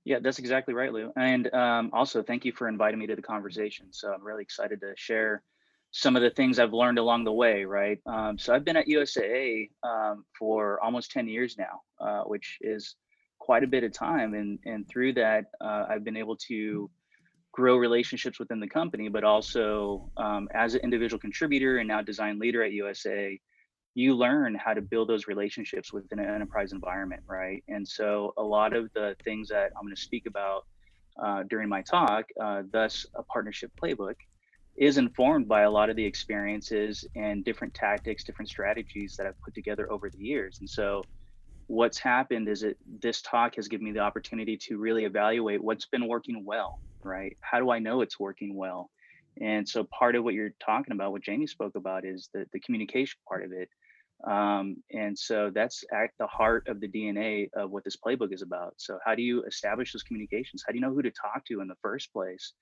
Yeah, 0.05 0.19
that's 0.21 0.39
exactly 0.39 0.75
right, 0.75 0.93
Lou. 0.93 1.13
And 1.17 1.53
um, 1.55 1.91
also, 1.93 2.23
thank 2.23 2.45
you 2.45 2.53
for 2.53 2.69
inviting 2.69 2.99
me 2.99 3.07
to 3.07 3.15
the 3.15 3.23
conversation. 3.23 3.87
So 3.93 4.13
I'm 4.13 4.25
really 4.25 4.43
excited 4.43 4.81
to 4.81 4.95
share 4.97 5.43
some 5.93 6.17
of 6.17 6.23
the 6.23 6.31
things 6.31 6.59
I've 6.59 6.73
learned 6.73 6.99
along 6.99 7.25
the 7.25 7.33
way, 7.33 7.65
right? 7.65 8.01
Um, 8.07 8.39
so 8.39 8.55
I've 8.55 8.65
been 8.65 8.77
at 8.77 8.87
USAA 8.87 9.71
um, 9.85 10.25
for 10.37 10.83
almost 10.83 11.13
10 11.13 11.29
years 11.29 11.57
now, 11.57 11.83
uh, 12.01 12.23
which 12.25 12.59
is 12.63 12.97
quite 13.39 13.63
a 13.63 13.67
bit 13.67 13.85
of 13.85 13.93
time. 13.93 14.35
And, 14.35 14.59
and 14.65 14.89
through 14.89 15.13
that, 15.15 15.45
uh, 15.61 15.87
I've 15.89 16.03
been 16.03 16.17
able 16.17 16.37
to 16.49 16.91
grow 17.53 17.77
relationships 17.77 18.39
within 18.39 18.61
the 18.61 18.69
company, 18.69 19.09
but 19.09 19.25
also 19.25 20.11
um, 20.17 20.49
as 20.55 20.75
an 20.75 20.81
individual 20.81 21.21
contributor 21.21 21.79
and 21.79 21.89
now 21.89 22.01
design 22.01 22.39
leader 22.39 22.63
at 22.63 22.73
USAA, 22.73 23.41
you 23.95 24.15
learn 24.15 24.55
how 24.55 24.73
to 24.73 24.81
build 24.81 25.09
those 25.09 25.27
relationships 25.27 25.93
within 25.93 26.19
an 26.19 26.35
enterprise 26.35 26.73
environment, 26.73 27.23
right? 27.29 27.63
And 27.69 27.87
so 27.87 28.33
a 28.39 28.43
lot 28.43 28.75
of 28.75 28.91
the 28.95 29.15
things 29.23 29.49
that 29.49 29.71
I'm 29.77 29.85
going 29.85 29.95
to 29.95 30.01
speak 30.01 30.25
about 30.27 30.63
uh, 31.23 31.43
during 31.51 31.69
my 31.69 31.83
talk, 31.83 32.25
uh, 32.41 32.63
thus 32.73 33.05
a 33.15 33.23
partnership 33.23 33.71
playbook, 33.83 34.15
is 34.77 34.97
informed 34.97 35.47
by 35.47 35.63
a 35.63 35.71
lot 35.71 35.91
of 35.91 35.97
the 35.97 36.05
experiences 36.05 37.05
and 37.15 37.45
different 37.45 37.75
tactics, 37.75 38.25
different 38.25 38.49
strategies 38.49 39.15
that 39.19 39.27
I've 39.27 39.41
put 39.45 39.55
together 39.55 39.93
over 39.93 40.09
the 40.09 40.19
years. 40.19 40.57
And 40.61 40.69
so 40.69 41.03
what's 41.67 41.99
happened 41.99 42.49
is 42.49 42.61
that 42.61 42.77
this 43.01 43.23
talk 43.23 43.57
has 43.57 43.69
given 43.69 43.87
me 43.87 43.93
the 43.93 44.01
opportunity 44.01 44.57
to 44.69 44.79
really 44.79 45.05
evaluate 45.05 45.63
what's 45.63 45.87
been 45.87 46.09
working 46.09 46.45
well 46.45 46.79
right? 47.05 47.37
How 47.41 47.59
do 47.59 47.71
I 47.71 47.79
know 47.79 48.01
it's 48.01 48.19
working 48.19 48.57
well? 48.57 48.91
And 49.41 49.69
so 49.69 49.85
part 49.85 50.15
of 50.15 50.25
what 50.25 50.35
you're 50.35 50.55
talking 50.65 50.93
about, 50.93 51.13
what 51.13 51.23
Jamie 51.23 51.47
spoke 51.47 51.75
about, 51.75 52.05
is 52.05 52.29
the, 52.35 52.47
the 52.53 52.61
communication 52.61 53.19
part 53.29 53.45
of 53.45 53.53
it. 53.53 53.69
Um, 54.31 54.77
and 54.93 55.19
so 55.19 55.51
that's 55.53 55.83
at 55.93 56.11
the 56.19 56.27
heart 56.27 56.65
of 56.69 56.81
the 56.81 56.89
DNA 56.89 57.49
of 57.57 57.71
what 57.71 57.83
this 57.83 57.97
playbook 57.97 58.33
is 58.33 58.43
about. 58.43 58.75
So 58.77 58.99
how 59.05 59.15
do 59.15 59.23
you 59.23 59.43
establish 59.45 59.93
those 59.93 60.03
communications? 60.05 60.63
How 60.65 60.73
do 60.73 60.79
you 60.79 60.83
know 60.83 60.93
who 60.93 61.03
to 61.03 61.11
talk 61.11 61.45
to 61.47 61.61
in 61.61 61.67
the 61.67 61.75
first 61.83 62.13
place? 62.13 62.53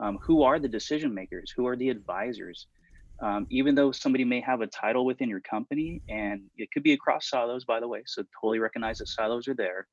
Um, 0.00 0.18
who 0.24 0.44
are 0.44 0.58
the 0.58 0.68
decision 0.68 1.12
makers? 1.12 1.52
Who 1.54 1.66
are 1.66 1.76
the 1.76 1.90
advisors? 1.90 2.68
Um, 3.22 3.46
even 3.50 3.74
though 3.74 3.92
somebody 3.92 4.24
may 4.24 4.40
have 4.40 4.62
a 4.62 4.66
title 4.66 5.04
within 5.04 5.28
your 5.28 5.40
company, 5.40 6.02
and 6.08 6.42
it 6.56 6.70
could 6.72 6.82
be 6.82 6.94
across 6.94 7.28
silos, 7.28 7.64
by 7.64 7.78
the 7.80 7.88
way, 7.88 8.02
so 8.06 8.24
totally 8.40 8.58
recognize 8.58 8.98
that 8.98 9.08
silos 9.08 9.46
are 9.46 9.54
there 9.54 9.86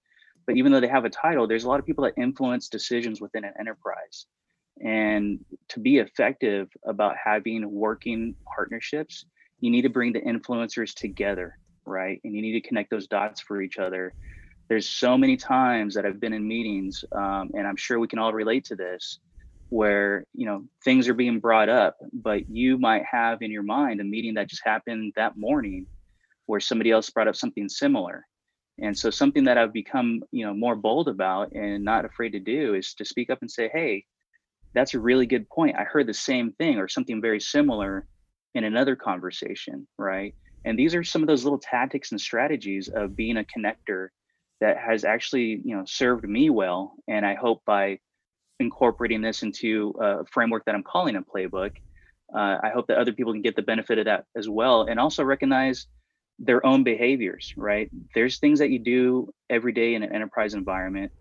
but 0.48 0.56
even 0.56 0.72
though 0.72 0.80
they 0.80 0.88
have 0.88 1.06
a 1.06 1.10
title 1.10 1.46
there's 1.46 1.66
a 1.66 1.68
lot 1.68 1.80
of 1.80 1.86
people 1.86 2.06
that 2.06 2.20
influence 2.20 2.70
decisions 2.70 3.22
within 3.22 3.44
an 3.44 3.54
enterprise. 3.60 4.26
And 4.84 5.40
to 5.70 5.80
be 5.80 5.98
effective 5.98 6.70
about 6.86 7.16
having 7.24 7.70
working 7.70 8.36
partnerships 8.56 9.26
you 9.60 9.70
need 9.70 9.82
to 9.82 9.90
bring 9.90 10.14
the 10.14 10.22
influencers 10.22 10.94
together 10.94 11.58
right? 11.86 12.20
And 12.26 12.36
you 12.36 12.42
need 12.42 12.60
to 12.62 12.68
connect 12.68 12.90
those 12.90 13.08
dots 13.08 13.40
for 13.40 13.62
each 13.62 13.78
other. 13.78 14.14
There's 14.68 14.90
so 14.90 15.18
many 15.18 15.38
times 15.38 15.96
that 15.96 16.06
i've 16.06 16.20
been 16.20 16.34
in 16.34 16.48
meetings 16.48 17.06
um, 17.14 17.52
and 17.54 17.66
i'm 17.66 17.78
sure 17.78 18.00
we 18.00 18.08
can 18.08 18.20
all 18.20 18.34
relate 18.34 18.66
to 18.66 18.76
this 18.76 19.20
where 19.70 20.24
you 20.34 20.46
know 20.46 20.64
things 20.84 21.10
are 21.10 21.14
being 21.14 21.40
brought 21.40 21.70
up 21.70 21.98
but 22.14 22.50
you 22.50 22.78
might 22.78 23.04
have 23.10 23.42
in 23.42 23.52
your 23.52 23.64
mind 23.64 24.00
a 24.00 24.04
meeting 24.04 24.34
that 24.36 24.50
just 24.50 24.62
happened 24.66 25.12
that 25.16 25.38
morning 25.38 25.86
where 26.46 26.60
somebody 26.60 26.92
else 26.92 27.10
brought 27.10 27.28
up 27.28 27.36
something 27.36 27.68
similar. 27.68 28.26
And 28.80 28.98
so 28.98 29.10
something 29.10 29.44
that 29.46 29.58
i've 29.58 29.74
become 29.74 30.22
you 30.32 30.46
know 30.46 30.54
more 30.54 30.76
bold 30.76 31.08
about 31.08 31.52
and 31.54 31.84
not 31.84 32.06
afraid 32.06 32.32
to 32.32 32.40
do 32.40 32.76
is 32.76 32.94
to 32.96 33.06
speak 33.06 33.30
up 33.30 33.40
and 33.42 33.52
say 33.52 33.70
hey 33.74 34.06
that's 34.74 34.94
a 34.94 35.00
really 35.00 35.26
good 35.26 35.50
point. 35.50 35.76
I 35.78 35.84
heard 35.86 36.08
the 36.08 36.14
same 36.14 36.52
thing 36.52 36.78
or 36.78 36.88
something 36.88 37.20
very 37.22 37.40
similar 37.40 38.06
in 38.54 38.64
another 38.64 38.96
conversation 38.96 39.88
right? 39.98 40.34
And 40.66 40.78
these 40.78 40.96
are 40.96 41.04
some 41.04 41.24
of 41.24 41.28
those 41.28 41.44
little 41.44 41.60
tactics 41.60 42.12
and 42.12 42.22
strategies 42.22 42.88
of 42.90 43.16
being 43.16 43.38
a 43.38 43.46
connector 43.46 44.10
that 44.60 44.78
has 44.78 45.04
actually 45.04 45.62
you 45.64 45.76
know 45.76 45.84
served 45.86 46.28
me 46.28 46.50
well 46.50 46.94
and 47.08 47.26
i 47.26 47.36
hope 47.36 47.62
by 47.66 47.98
incorporating 48.60 49.22
this 49.22 49.44
into 49.44 49.94
a 50.00 50.26
framework 50.26 50.66
that 50.66 50.76
I'm 50.76 50.84
calling 50.84 51.16
a 51.16 51.22
playbook. 51.22 51.72
Uh, 52.34 52.58
I 52.62 52.72
hope 52.74 52.88
that 52.88 52.98
other 52.98 53.14
people 53.14 53.34
can 53.34 53.42
get 53.42 53.56
the 53.56 53.62
benefit 53.62 54.00
of 54.00 54.06
that 54.06 54.26
as 54.36 54.50
well, 54.50 54.84
and 54.84 55.00
also 55.00 55.24
recognize 55.24 55.88
their 56.40 56.66
own 56.66 56.84
behaviors. 56.84 57.54
Right? 57.56 57.90
There's 58.14 58.40
things 58.40 58.60
that 58.60 58.70
you 58.70 58.80
do 58.80 59.34
every 59.50 59.72
day 59.72 59.96
in 59.96 60.04
an 60.04 60.14
enterprise 60.14 60.54
environment, 60.54 61.12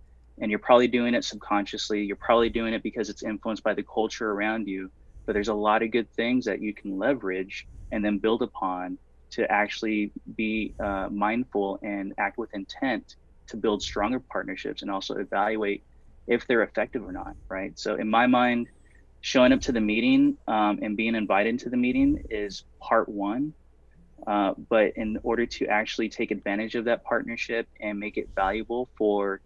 and 0.41 0.51
you're 0.51 0.59
probably 0.59 0.89
doing 0.89 1.15
it 1.15 1.25
subconsciously. 1.25 2.05
You're 2.05 2.17
probably 2.17 2.51
doing 2.51 2.75
it 2.75 2.83
because 2.83 3.09
it's 3.09 3.23
influenced 3.23 3.63
by 3.63 3.75
the 3.75 3.83
culture 3.83 4.31
around 4.31 4.67
you. 4.67 4.91
But 5.25 5.33
there's 5.33 5.49
a 5.49 5.55
lot 5.55 5.83
of 5.83 5.91
good 5.91 6.11
things 6.13 6.45
that 6.45 6.61
you 6.61 6.73
can 6.73 6.99
leverage 6.99 7.67
and 7.93 8.05
then 8.05 8.19
build 8.19 8.43
upon 8.43 8.99
to 9.31 9.51
actually 9.51 10.13
be 10.37 10.73
uh, 10.81 11.09
mindful 11.11 11.79
and 11.83 12.15
act 12.19 12.39
with 12.39 12.55
intent 12.55 13.17
to 13.49 13.57
build 13.57 13.83
stronger 13.83 14.21
partnerships 14.21 14.83
and 14.83 14.91
also 14.91 15.17
evaluate 15.17 15.83
if 16.27 16.47
they're 16.47 16.63
effective 16.63 17.05
or 17.05 17.13
not, 17.13 17.35
right? 17.49 17.79
So 17.79 17.95
in 17.95 18.09
my 18.09 18.27
mind, 18.27 18.69
showing 19.21 19.53
up 19.53 19.61
to 19.63 19.73
the 19.73 19.81
meeting 19.81 20.37
um, 20.47 20.79
and 20.83 20.97
being 20.97 21.15
invited 21.15 21.59
to 21.61 21.71
the 21.71 21.77
meeting 21.77 22.23
is 22.31 22.65
part 22.81 23.09
one. 23.09 23.55
Uh, 24.27 24.55
but 24.71 24.93
in 24.97 25.19
order 25.23 25.47
to 25.47 25.67
actually 25.67 26.09
take 26.09 26.31
advantage 26.31 26.75
of 26.75 26.87
that 26.87 27.05
partnership 27.05 27.69
and 27.81 27.99
make 27.99 28.17
it 28.17 28.29
valuable 28.35 28.89
for 28.97 29.41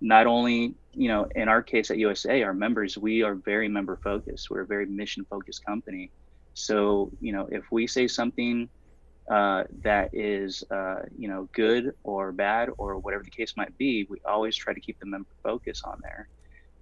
not 0.00 0.26
only, 0.26 0.74
you 0.92 1.08
know, 1.08 1.26
in 1.34 1.48
our 1.48 1.62
case 1.62 1.90
at 1.90 1.96
USAA, 1.96 2.44
our 2.44 2.52
members, 2.52 2.98
we 2.98 3.22
are 3.22 3.34
very 3.34 3.68
member 3.68 3.98
focused. 4.02 4.50
We're 4.50 4.62
a 4.62 4.66
very 4.66 4.86
mission 4.86 5.26
focused 5.30 5.64
company. 5.64 6.10
So, 6.54 7.10
you 7.20 7.32
know, 7.32 7.48
if 7.50 7.64
we 7.70 7.86
say 7.86 8.08
something 8.08 8.68
uh, 9.30 9.64
that 9.82 10.10
is, 10.12 10.62
uh, 10.70 11.02
you 11.16 11.28
know, 11.28 11.48
good 11.54 11.92
or 12.04 12.32
bad 12.32 12.70
or 12.78 12.98
whatever 12.98 13.24
the 13.24 13.30
case 13.30 13.54
might 13.56 13.76
be, 13.78 14.06
we 14.08 14.18
always 14.28 14.56
try 14.56 14.72
to 14.72 14.80
keep 14.80 14.98
the 15.00 15.06
member 15.06 15.28
focus 15.42 15.82
on 15.84 15.98
there. 16.02 16.28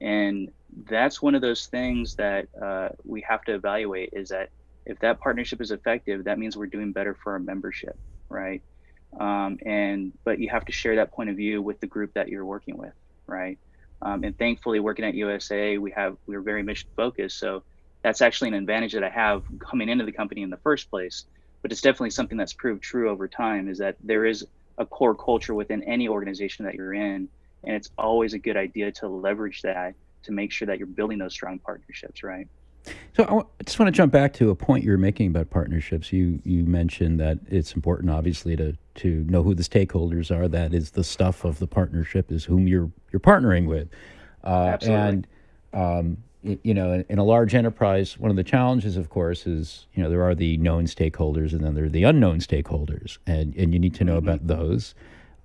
And 0.00 0.50
that's 0.88 1.22
one 1.22 1.34
of 1.34 1.40
those 1.40 1.66
things 1.66 2.16
that 2.16 2.48
uh, 2.60 2.90
we 3.04 3.24
have 3.28 3.42
to 3.44 3.54
evaluate 3.54 4.10
is 4.12 4.28
that 4.30 4.50
if 4.84 4.98
that 5.00 5.20
partnership 5.20 5.62
is 5.62 5.70
effective, 5.70 6.24
that 6.24 6.38
means 6.38 6.56
we're 6.56 6.66
doing 6.66 6.92
better 6.92 7.16
for 7.22 7.32
our 7.32 7.38
membership, 7.38 7.96
right? 8.28 8.62
Um, 9.18 9.58
and 9.64 10.12
but 10.24 10.38
you 10.40 10.50
have 10.50 10.64
to 10.66 10.72
share 10.72 10.96
that 10.96 11.12
point 11.12 11.30
of 11.30 11.36
view 11.36 11.62
with 11.62 11.80
the 11.80 11.86
group 11.86 12.12
that 12.14 12.28
you're 12.28 12.44
working 12.44 12.76
with, 12.76 12.92
right? 13.26 13.58
Um, 14.02 14.24
and 14.24 14.36
thankfully, 14.36 14.80
working 14.80 15.06
at 15.06 15.14
USAA, 15.14 15.78
we 15.78 15.92
have 15.92 16.16
we're 16.26 16.42
very 16.42 16.62
mission 16.62 16.90
focused, 16.96 17.38
so 17.38 17.62
that's 18.02 18.20
actually 18.20 18.48
an 18.48 18.54
advantage 18.54 18.92
that 18.92 19.04
I 19.04 19.08
have 19.08 19.44
coming 19.60 19.88
into 19.88 20.04
the 20.04 20.12
company 20.12 20.42
in 20.42 20.50
the 20.50 20.58
first 20.58 20.90
place 20.90 21.24
but 21.64 21.72
it's 21.72 21.80
definitely 21.80 22.10
something 22.10 22.36
that's 22.36 22.52
proved 22.52 22.82
true 22.82 23.08
over 23.08 23.26
time 23.26 23.70
is 23.70 23.78
that 23.78 23.96
there 24.04 24.26
is 24.26 24.46
a 24.76 24.84
core 24.84 25.14
culture 25.14 25.54
within 25.54 25.82
any 25.84 26.08
organization 26.08 26.66
that 26.66 26.74
you're 26.74 26.92
in 26.92 27.26
and 27.64 27.74
it's 27.74 27.88
always 27.96 28.34
a 28.34 28.38
good 28.38 28.58
idea 28.58 28.92
to 28.92 29.08
leverage 29.08 29.62
that 29.62 29.94
to 30.22 30.30
make 30.30 30.52
sure 30.52 30.66
that 30.66 30.76
you're 30.76 30.86
building 30.86 31.16
those 31.16 31.32
strong 31.32 31.58
partnerships 31.58 32.22
right 32.22 32.46
so 33.16 33.48
I 33.58 33.62
just 33.64 33.78
want 33.78 33.86
to 33.86 33.96
jump 33.96 34.12
back 34.12 34.34
to 34.34 34.50
a 34.50 34.54
point 34.54 34.84
you 34.84 34.90
were 34.90 34.98
making 34.98 35.28
about 35.28 35.48
partnerships. 35.48 36.12
You 36.12 36.38
you 36.44 36.64
mentioned 36.64 37.18
that 37.18 37.38
it's 37.48 37.72
important, 37.72 38.10
obviously, 38.10 38.56
to 38.56 38.76
to 38.96 39.24
know 39.26 39.42
who 39.42 39.54
the 39.54 39.62
stakeholders 39.62 40.30
are. 40.30 40.48
That 40.48 40.74
is 40.74 40.90
the 40.90 41.02
stuff 41.02 41.44
of 41.44 41.60
the 41.60 41.66
partnership, 41.66 42.30
is 42.30 42.44
whom 42.44 42.68
you're 42.68 42.90
you're 43.10 43.20
partnering 43.20 43.66
with. 43.66 43.88
Uh, 44.44 44.66
Absolutely. 44.74 45.02
And 45.02 45.26
um, 45.72 46.16
you 46.44 46.74
know, 46.74 47.04
in, 47.08 47.18
a 47.18 47.24
large 47.24 47.54
enterprise, 47.54 48.18
one 48.18 48.30
of 48.30 48.36
the 48.36 48.44
challenges, 48.44 48.96
of 48.96 49.08
course, 49.08 49.46
is 49.46 49.86
you 49.94 50.02
know 50.02 50.10
there 50.10 50.22
are 50.22 50.34
the 50.34 50.58
known 50.58 50.84
stakeholders 50.84 51.52
and 51.52 51.64
then 51.64 51.74
there 51.74 51.84
are 51.84 51.90
the 51.90 52.04
unknown 52.04 52.38
stakeholders, 52.38 53.18
and 53.26 53.54
and 53.56 53.72
you 53.72 53.80
need 53.80 53.94
to 53.94 54.04
know 54.04 54.18
mm-hmm. 54.18 54.28
about 54.28 54.46
those, 54.46 54.94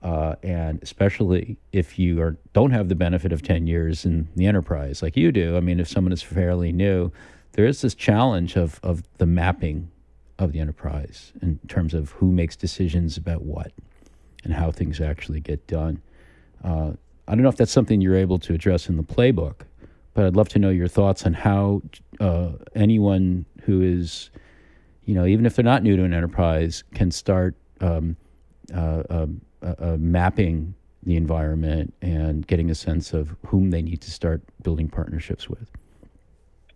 uh, 0.03 0.35
and 0.43 0.81
especially 0.83 1.57
if 1.71 1.97
you 1.97 2.21
are 2.21 2.38
don't 2.53 2.71
have 2.71 2.89
the 2.89 2.95
benefit 2.95 3.31
of 3.31 3.41
ten 3.41 3.65
years 3.65 4.05
in 4.05 4.27
the 4.35 4.45
enterprise 4.45 5.01
like 5.01 5.15
you 5.15 5.31
do. 5.31 5.55
I 5.55 5.62
mean, 5.62 5.79
if 5.79 5.88
someone 5.88 6.12
is 6.12 6.21
fairly 6.21 6.73
new, 6.73 7.12
there 7.53 7.65
is 7.65 7.81
this 7.81 7.95
challenge 7.95 8.57
of 8.57 8.79
of 8.83 9.03
the 9.19 9.25
mapping 9.25 9.89
of 10.38 10.51
the 10.51 10.59
enterprise 10.59 11.31
in 11.41 11.59
terms 11.69 11.93
of 11.93 12.12
who 12.12 12.31
makes 12.31 12.55
decisions 12.57 13.15
about 13.15 13.43
what 13.43 13.71
and 14.43 14.53
how 14.53 14.71
things 14.71 14.99
actually 14.99 15.39
get 15.39 15.65
done. 15.67 16.01
Uh, 16.63 16.91
I 17.27 17.35
don't 17.35 17.43
know 17.43 17.49
if 17.49 17.57
that's 17.57 17.71
something 17.71 18.01
you're 18.01 18.15
able 18.15 18.39
to 18.39 18.53
address 18.53 18.89
in 18.89 18.97
the 18.97 19.03
playbook 19.03 19.62
but 20.19 20.25
I'd 20.25 20.36
love 20.36 20.49
to 20.49 20.60
know 20.60 20.69
your 20.69 20.89
thoughts 20.89 21.25
on 21.25 21.32
how 21.32 21.82
uh, 22.19 22.49
anyone 22.75 23.45
who 23.63 23.82
is, 23.82 24.32
you 25.05 25.15
know, 25.15 25.25
even 25.25 25.45
if 25.45 25.55
they're 25.55 25.63
not 25.63 25.82
new 25.82 25.95
to 25.95 26.03
an 26.03 26.13
enterprise, 26.13 26.84
can 26.93 27.10
start 27.10 27.55
um, 27.79 28.17
uh, 28.75 29.03
um, 29.10 29.39
uh, 29.62 29.75
uh, 29.79 29.97
mapping 29.97 30.73
the 31.03 31.15
environment 31.15 31.93
and 32.01 32.45
getting 32.47 32.69
a 32.69 32.75
sense 32.75 33.13
of 33.13 33.34
whom 33.45 33.69
they 33.69 33.82
need 33.82 34.01
to 34.01 34.12
start 34.12 34.41
building 34.62 34.89
partnerships 34.89 35.49
with. 35.49 35.71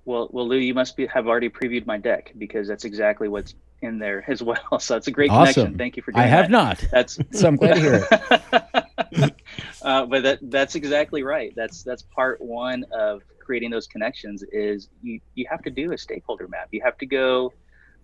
Well, 0.06 0.30
well, 0.32 0.48
Lou, 0.48 0.56
you 0.56 0.74
must 0.74 0.96
be, 0.96 1.06
have 1.08 1.28
already 1.28 1.50
previewed 1.50 1.86
my 1.86 1.98
deck 1.98 2.32
because 2.38 2.66
that's 2.70 2.86
exactly 2.86 3.28
what's 3.28 3.56
in 3.82 4.00
there 4.00 4.24
as 4.30 4.42
well. 4.42 4.58
So 4.80 4.96
it's 4.96 5.08
a 5.08 5.12
great 5.12 5.32
awesome. 5.32 5.54
connection. 5.54 5.78
Thank 5.78 5.98
you 5.98 6.04
for 6.04 6.14
doing 6.14 6.24
I 6.24 6.28
have 6.28 6.46
that. 6.46 6.52
not. 6.52 6.88
That's 6.92 7.20
so 7.32 7.50
I'm 7.50 7.58
glad 7.58 7.74
to 7.74 7.80
hear 7.82 8.08
it. 8.10 9.34
uh, 9.82 10.06
but 10.06 10.24
that 10.24 10.40
that's 10.44 10.76
exactly 10.76 11.24
right. 11.24 11.54
That's 11.58 11.84
that's 11.84 12.04
part 12.04 12.40
one 12.40 12.86
of 12.94 13.22
creating 13.44 13.72
those 13.72 13.88
connections 13.88 14.44
is 14.52 14.90
you 15.02 15.20
you 15.36 15.46
have 15.50 15.62
to 15.64 15.72
do 15.72 15.92
a 15.94 15.98
stakeholder 15.98 16.48
map. 16.48 16.68
You 16.72 16.82
have 16.84 16.98
to 17.00 17.06
go, 17.06 17.54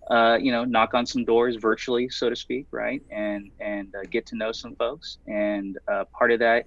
uh, 0.10 0.38
you 0.42 0.52
know, 0.52 0.66
knock 0.66 0.94
on 0.94 1.06
some 1.06 1.24
doors 1.26 1.56
virtually, 1.56 2.10
so 2.10 2.30
to 2.30 2.36
speak, 2.36 2.68
right, 2.72 3.02
and 3.10 3.52
and 3.60 3.94
uh, 3.96 4.04
get 4.10 4.26
to 4.28 4.36
know 4.36 4.52
some 4.52 4.76
folks. 4.76 5.18
And 5.28 5.78
uh, 5.92 6.06
part 6.18 6.32
of 6.32 6.40
that 6.40 6.66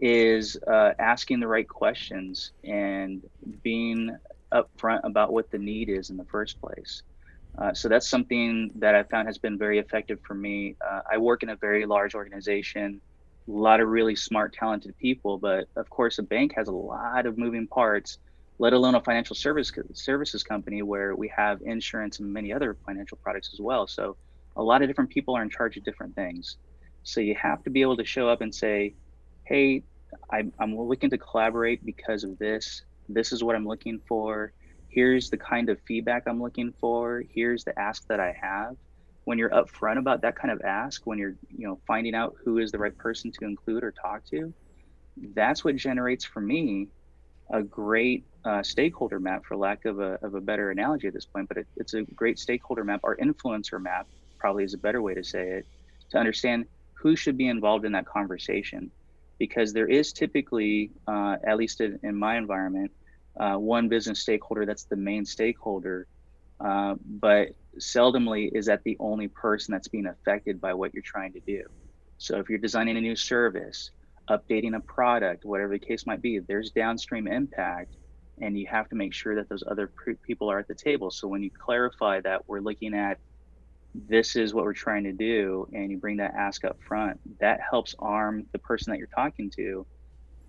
is 0.00 0.56
uh, 0.66 0.92
asking 0.98 1.40
the 1.40 1.48
right 1.48 1.68
questions 1.68 2.52
and 2.64 3.22
being 3.62 4.16
upfront 4.52 5.00
about 5.04 5.32
what 5.32 5.50
the 5.50 5.58
need 5.58 5.88
is 5.88 6.10
in 6.10 6.16
the 6.16 6.26
first 6.26 6.60
place. 6.60 7.02
Uh, 7.58 7.72
so 7.72 7.88
that's 7.88 8.08
something 8.08 8.70
that 8.74 8.94
I 8.94 9.02
found 9.04 9.26
has 9.28 9.38
been 9.38 9.56
very 9.56 9.78
effective 9.78 10.18
for 10.26 10.34
me. 10.34 10.76
Uh, 10.86 11.00
I 11.10 11.16
work 11.16 11.42
in 11.42 11.48
a 11.48 11.56
very 11.56 11.86
large 11.86 12.14
organization 12.14 13.00
a 13.48 13.52
lot 13.52 13.80
of 13.80 13.88
really 13.88 14.16
smart, 14.16 14.54
talented 14.54 14.96
people. 14.98 15.38
But 15.38 15.66
of 15.76 15.88
course, 15.90 16.18
a 16.18 16.22
bank 16.22 16.52
has 16.56 16.68
a 16.68 16.72
lot 16.72 17.26
of 17.26 17.38
moving 17.38 17.68
parts, 17.68 18.18
let 18.58 18.72
alone 18.72 18.94
a 18.94 19.02
financial 19.02 19.36
service 19.36 19.72
services 19.94 20.42
company 20.42 20.82
where 20.82 21.14
we 21.16 21.32
have 21.36 21.60
insurance 21.62 22.20
and 22.20 22.32
many 22.32 22.52
other 22.52 22.78
financial 22.86 23.18
products 23.22 23.50
as 23.54 23.60
well. 23.62 23.86
So 23.86 24.16
a 24.56 24.62
lot 24.62 24.82
of 24.82 24.88
different 24.88 25.10
people 25.10 25.36
are 25.36 25.42
in 25.42 25.50
charge 25.50 25.76
of 25.76 25.84
different 25.84 26.14
things. 26.14 26.56
So 27.02 27.20
you 27.20 27.36
have 27.40 27.62
to 27.64 27.70
be 27.70 27.82
able 27.82 27.96
to 27.98 28.04
show 28.04 28.28
up 28.28 28.40
and 28.40 28.54
say, 28.54 28.96
"Hey, 29.44 29.84
I'm, 30.32 30.52
I'm 30.60 30.76
looking 30.76 31.10
to 31.10 31.18
collaborate 31.18 31.84
because 31.84 32.24
of 32.24 32.38
this. 32.38 32.82
This 33.08 33.32
is 33.32 33.44
what 33.44 33.56
I'm 33.56 33.66
looking 33.66 34.00
for. 34.08 34.52
Here's 34.88 35.30
the 35.30 35.38
kind 35.38 35.68
of 35.70 35.80
feedback 35.86 36.24
I'm 36.26 36.42
looking 36.42 36.72
for. 36.80 37.22
Here's 37.34 37.64
the 37.64 37.78
ask 37.78 38.02
that 38.08 38.20
I 38.20 38.34
have." 38.40 38.76
When 39.26 39.38
you're 39.38 39.50
upfront 39.50 39.98
about 39.98 40.22
that 40.22 40.36
kind 40.36 40.52
of 40.52 40.60
ask, 40.62 41.04
when 41.04 41.18
you're 41.18 41.34
you 41.48 41.66
know 41.66 41.80
finding 41.84 42.14
out 42.14 42.36
who 42.44 42.58
is 42.58 42.70
the 42.70 42.78
right 42.78 42.96
person 42.96 43.32
to 43.32 43.44
include 43.44 43.82
or 43.82 43.92
talk 43.92 44.24
to, 44.30 44.54
that's 45.34 45.64
what 45.64 45.74
generates 45.74 46.24
for 46.24 46.40
me 46.40 46.88
a 47.50 47.62
great 47.62 48.24
uh, 48.44 48.62
stakeholder 48.62 49.18
map, 49.18 49.42
for 49.44 49.56
lack 49.56 49.84
of 49.84 49.98
a, 49.98 50.16
of 50.22 50.34
a 50.36 50.40
better 50.40 50.70
analogy 50.70 51.08
at 51.08 51.12
this 51.12 51.26
point. 51.26 51.48
But 51.48 51.58
it, 51.58 51.66
it's 51.76 51.94
a 51.94 52.02
great 52.14 52.38
stakeholder 52.38 52.84
map 52.84 53.00
or 53.02 53.16
influencer 53.16 53.82
map, 53.82 54.06
probably 54.38 54.62
is 54.62 54.74
a 54.74 54.78
better 54.78 55.02
way 55.02 55.14
to 55.14 55.24
say 55.24 55.48
it, 55.48 55.66
to 56.10 56.18
understand 56.18 56.64
who 56.94 57.16
should 57.16 57.36
be 57.36 57.48
involved 57.48 57.84
in 57.84 57.92
that 57.92 58.06
conversation, 58.06 58.92
because 59.40 59.72
there 59.72 59.88
is 59.88 60.12
typically, 60.12 60.92
uh, 61.08 61.36
at 61.44 61.56
least 61.56 61.80
in, 61.80 61.98
in 62.04 62.14
my 62.14 62.38
environment, 62.38 62.92
uh, 63.40 63.56
one 63.56 63.88
business 63.88 64.20
stakeholder 64.20 64.64
that's 64.64 64.84
the 64.84 64.96
main 64.96 65.24
stakeholder 65.24 66.06
uh, 66.64 66.94
but 67.04 67.48
seldomly 67.78 68.50
is 68.52 68.66
that 68.66 68.82
the 68.84 68.96
only 69.00 69.28
person 69.28 69.72
that's 69.72 69.88
being 69.88 70.06
affected 70.06 70.60
by 70.60 70.74
what 70.74 70.94
you're 70.94 71.02
trying 71.04 71.32
to 71.32 71.40
do. 71.46 71.62
So 72.18 72.38
if 72.38 72.48
you're 72.48 72.58
designing 72.58 72.96
a 72.96 73.00
new 73.00 73.16
service, 73.16 73.90
updating 74.30 74.76
a 74.76 74.80
product, 74.80 75.44
whatever 75.44 75.72
the 75.72 75.86
case 75.86 76.06
might 76.06 76.22
be, 76.22 76.38
there's 76.38 76.70
downstream 76.70 77.26
impact, 77.26 77.94
and 78.40 78.58
you 78.58 78.66
have 78.70 78.88
to 78.88 78.96
make 78.96 79.14
sure 79.14 79.36
that 79.36 79.48
those 79.48 79.64
other 79.70 79.92
people 80.26 80.50
are 80.50 80.58
at 80.58 80.68
the 80.68 80.74
table. 80.74 81.10
So 81.10 81.28
when 81.28 81.42
you 81.42 81.50
clarify 81.64 82.20
that 82.22 82.42
we're 82.48 82.60
looking 82.60 82.94
at 82.94 83.18
this 83.94 84.36
is 84.36 84.52
what 84.52 84.64
we're 84.64 84.74
trying 84.74 85.04
to 85.04 85.12
do, 85.12 85.66
and 85.72 85.90
you 85.90 85.98
bring 85.98 86.18
that 86.18 86.34
ask 86.34 86.64
up 86.64 86.78
front, 86.86 87.18
that 87.40 87.60
helps 87.68 87.94
arm 87.98 88.46
the 88.52 88.58
person 88.58 88.90
that 88.90 88.98
you're 88.98 89.08
talking 89.14 89.50
to 89.56 89.86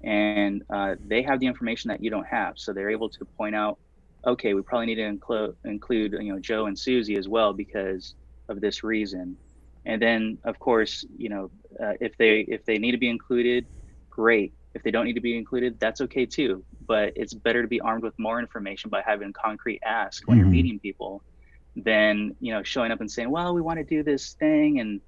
and 0.03 0.63
uh, 0.69 0.95
they 1.05 1.23
have 1.23 1.39
the 1.39 1.47
information 1.47 1.89
that 1.89 2.03
you 2.03 2.09
don't 2.09 2.27
have. 2.27 2.53
So 2.57 2.73
they're 2.73 2.91
able 2.91 3.09
to 3.09 3.25
point 3.37 3.55
out, 3.55 3.79
okay, 4.27 4.53
we 4.53 4.61
probably 4.61 4.87
need 4.87 4.95
to 4.95 5.05
include 5.05 5.55
include 5.63 6.13
you 6.21 6.33
know 6.33 6.39
Joe 6.39 6.65
and 6.65 6.77
Susie 6.77 7.17
as 7.17 7.27
well 7.27 7.53
because 7.53 8.15
of 8.49 8.61
this 8.61 8.83
reason. 8.83 9.37
And 9.85 10.01
then 10.01 10.37
of 10.43 10.59
course, 10.59 11.05
you 11.17 11.29
know, 11.29 11.49
uh, 11.81 11.93
if 11.99 12.17
they 12.17 12.41
if 12.41 12.65
they 12.65 12.77
need 12.77 12.91
to 12.91 12.97
be 12.97 13.09
included, 13.09 13.65
great. 14.09 14.53
If 14.73 14.83
they 14.83 14.91
don't 14.91 15.05
need 15.05 15.13
to 15.13 15.21
be 15.21 15.35
included, 15.35 15.79
that's 15.79 16.01
okay 16.01 16.25
too. 16.25 16.63
But 16.85 17.13
it's 17.15 17.33
better 17.33 17.61
to 17.61 17.67
be 17.67 17.81
armed 17.81 18.03
with 18.03 18.17
more 18.19 18.39
information 18.39 18.89
by 18.89 19.01
having 19.01 19.33
concrete 19.33 19.81
ask 19.83 20.27
when 20.27 20.37
mm-hmm. 20.37 20.45
you're 20.45 20.51
meeting 20.51 20.79
people 20.79 21.23
than 21.75 22.35
you 22.39 22.53
know 22.53 22.63
showing 22.63 22.91
up 22.91 23.01
and 23.01 23.09
saying, 23.09 23.29
well, 23.29 23.53
we 23.53 23.61
want 23.61 23.79
to 23.79 23.83
do 23.83 24.03
this 24.03 24.33
thing 24.33 24.79
and 24.79 25.01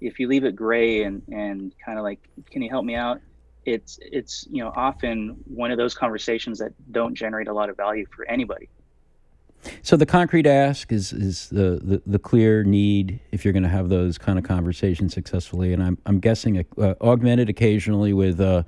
if 0.00 0.18
you 0.18 0.28
leave 0.28 0.44
it 0.44 0.54
gray 0.54 1.04
and 1.04 1.22
and 1.32 1.74
kind 1.84 1.98
of 1.98 2.04
like 2.04 2.20
can 2.50 2.60
you 2.62 2.68
help 2.68 2.84
me 2.84 2.94
out 2.94 3.20
it's 3.66 3.98
it's 4.00 4.46
you 4.50 4.62
know 4.62 4.72
often 4.74 5.36
one 5.46 5.70
of 5.70 5.78
those 5.78 5.94
conversations 5.94 6.58
that 6.58 6.72
don't 6.92 7.14
generate 7.14 7.48
a 7.48 7.52
lot 7.52 7.70
of 7.70 7.76
value 7.76 8.06
for 8.14 8.26
anybody. 8.28 8.68
So 9.82 9.96
the 9.96 10.06
concrete 10.06 10.46
ask 10.46 10.92
is 10.92 11.12
is 11.12 11.48
the 11.48 11.80
the, 11.82 12.02
the 12.06 12.18
clear 12.18 12.64
need 12.64 13.20
if 13.32 13.44
you're 13.44 13.52
going 13.52 13.62
to 13.62 13.68
have 13.68 13.88
those 13.88 14.18
kind 14.18 14.38
of 14.38 14.44
conversations 14.44 15.14
successfully. 15.14 15.72
And 15.72 15.82
i'm 15.82 15.98
i'm 16.06 16.20
guessing 16.20 16.64
uh, 16.78 16.94
augmented 17.00 17.48
occasionally 17.48 18.12
with 18.12 18.40
uh, 18.40 18.62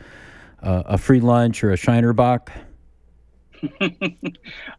uh, 0.63 0.83
a 0.87 0.99
free 0.99 1.21
lunch 1.21 1.63
or 1.63 1.73
a 1.73 1.77
shiner 1.77 2.13
bock 2.13 2.51
uh, 3.81 3.89